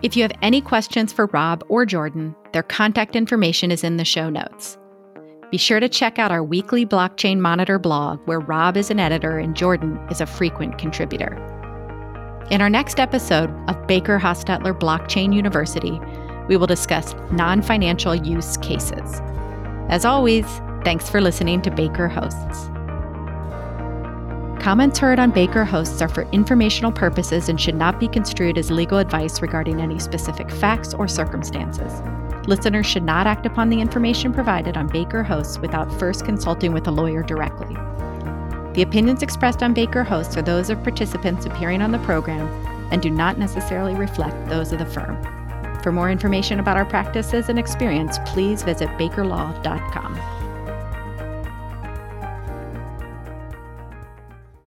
If 0.02 0.16
you 0.16 0.22
have 0.22 0.32
any 0.42 0.62
questions 0.62 1.12
for 1.12 1.26
Rob 1.28 1.64
or 1.70 1.86
Jordan, 1.86 2.36
their 2.54 2.64
contact 2.64 3.16
information 3.16 3.72
is 3.72 3.84
in 3.84 3.98
the 3.98 4.06
show 4.06 4.30
notes. 4.30 4.78
Be 5.50 5.58
sure 5.58 5.80
to 5.80 5.90
check 5.90 6.20
out 6.20 6.32
our 6.32 6.44
weekly 6.44 6.86
Blockchain 6.86 7.40
Monitor 7.40 7.80
blog, 7.80 8.20
where 8.26 8.40
Rob 8.40 8.78
is 8.78 8.92
an 8.92 9.00
editor 9.00 9.40
and 9.40 9.56
Jordan 9.56 9.98
is 10.12 10.22
a 10.22 10.26
frequent 10.26 10.78
contributor. 10.78 11.36
In 12.52 12.62
our 12.62 12.70
next 12.70 13.00
episode 13.00 13.50
of 13.70 13.88
Baker 13.88 14.20
Hostetler 14.20 14.78
Blockchain 14.78 15.34
University, 15.34 16.00
we 16.48 16.58
will 16.58 16.68
discuss 16.68 17.16
non 17.32 17.62
financial 17.62 18.14
use 18.14 18.58
cases. 18.58 19.22
As 19.90 20.06
always, 20.06 20.46
thanks 20.84 21.10
for 21.10 21.22
listening 21.22 21.62
to 21.64 21.72
Baker 21.72 22.08
Hosts. 22.08 22.70
Comments 24.62 25.00
heard 25.00 25.18
on 25.18 25.32
Baker 25.32 25.64
Hosts 25.64 26.02
are 26.02 26.10
for 26.10 26.24
informational 26.34 26.92
purposes 26.92 27.48
and 27.48 27.62
should 27.62 27.76
not 27.76 28.00
be 28.00 28.08
construed 28.08 28.58
as 28.58 28.70
legal 28.70 28.98
advice 28.98 29.42
regarding 29.42 29.80
any 29.80 29.98
specific 29.98 30.52
facts 30.52 30.94
or 30.94 31.08
circumstances. 31.08 32.02
Listeners 32.48 32.86
should 32.86 33.04
not 33.04 33.28
act 33.28 33.46
upon 33.46 33.70
the 33.70 33.80
information 33.80 34.34
provided 34.34 34.76
on 34.76 34.88
Baker 34.88 35.24
Hosts 35.24 35.60
without 35.60 35.92
first 36.00 36.26
consulting 36.26 36.74
with 36.74 36.88
a 36.88 36.92
lawyer 36.92 37.24
directly. 37.24 37.76
The 38.74 38.82
opinions 38.82 39.24
expressed 39.24 39.64
on 39.64 39.74
Baker 39.74 40.04
Hosts 40.04 40.36
are 40.38 40.42
those 40.42 40.70
of 40.70 40.84
participants 40.84 41.46
appearing 41.46 41.82
on 41.82 41.92
the 41.92 42.00
program 42.00 42.48
and 42.92 43.02
do 43.02 43.10
not 43.10 43.38
necessarily 43.38 43.96
reflect 43.96 44.50
those 44.50 44.72
of 44.74 44.80
the 44.80 44.86
firm. 44.86 45.18
For 45.82 45.92
more 45.92 46.12
information 46.12 46.60
about 46.60 46.78
our 46.78 46.86
practices 46.86 47.48
and 47.50 47.58
experience, 47.58 48.20
please 48.26 48.64
visit 48.64 48.90
bakerlaw.com. 48.98 50.37